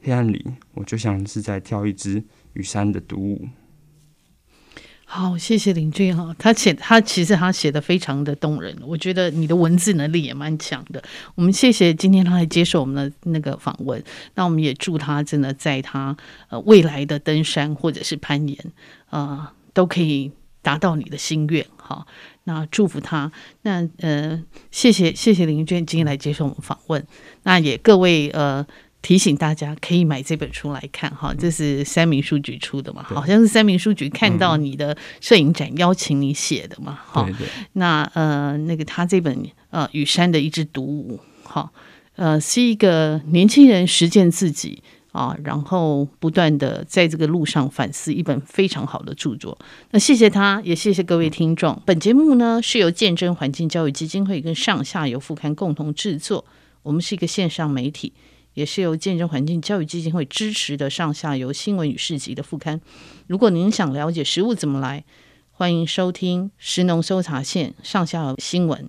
[0.03, 2.23] 黑暗里，我就像是在跳一支
[2.53, 3.49] 雨山的独舞。
[5.07, 11.03] 好，谢谢林俊哈，他写他其实他写的非常的动人，我觉得你的文字能力也蛮强的。
[11.35, 14.05] 我们谢谢今天他来接受我们的那个访问，
[14.35, 16.15] 那我们也祝他真的在他
[16.51, 18.59] 呃未来的登山或者是攀岩
[19.09, 22.07] 啊、都可以达到你的心愿哈。
[22.49, 23.31] 那祝福他。
[23.63, 27.07] 那呃，谢谢谢谢林娟今天来接受我们访问。
[27.43, 28.67] 那也各位呃
[29.03, 37.29] 提醒大家可以买这本书来看哈，这是三明书局出的嘛，好像是三明书局看到你的摄影展邀请你写的嘛，哈。
[37.75, 41.71] 那呃那个他这本呃雨山的一支独舞，哈，
[42.15, 44.83] 呃是一个年轻人实践自己。
[45.17, 49.57] 啊，然后不断的在这个路上反思，一本非常好的著作。
[49.93, 51.81] 那谢谢他，也谢谢各位听众。
[51.87, 56.45] 本节目呢是由见证环境教育基金会跟上下游副刊共同制作。
[56.83, 58.13] 我们是一个线上媒体，
[58.53, 62.79] 也是由见证环境教育基金会支持的上下游新闻与市集的副刊。
[63.27, 65.05] 如果您想了解食物怎么来，
[65.51, 68.89] 欢迎收听食农搜查线上下游新闻。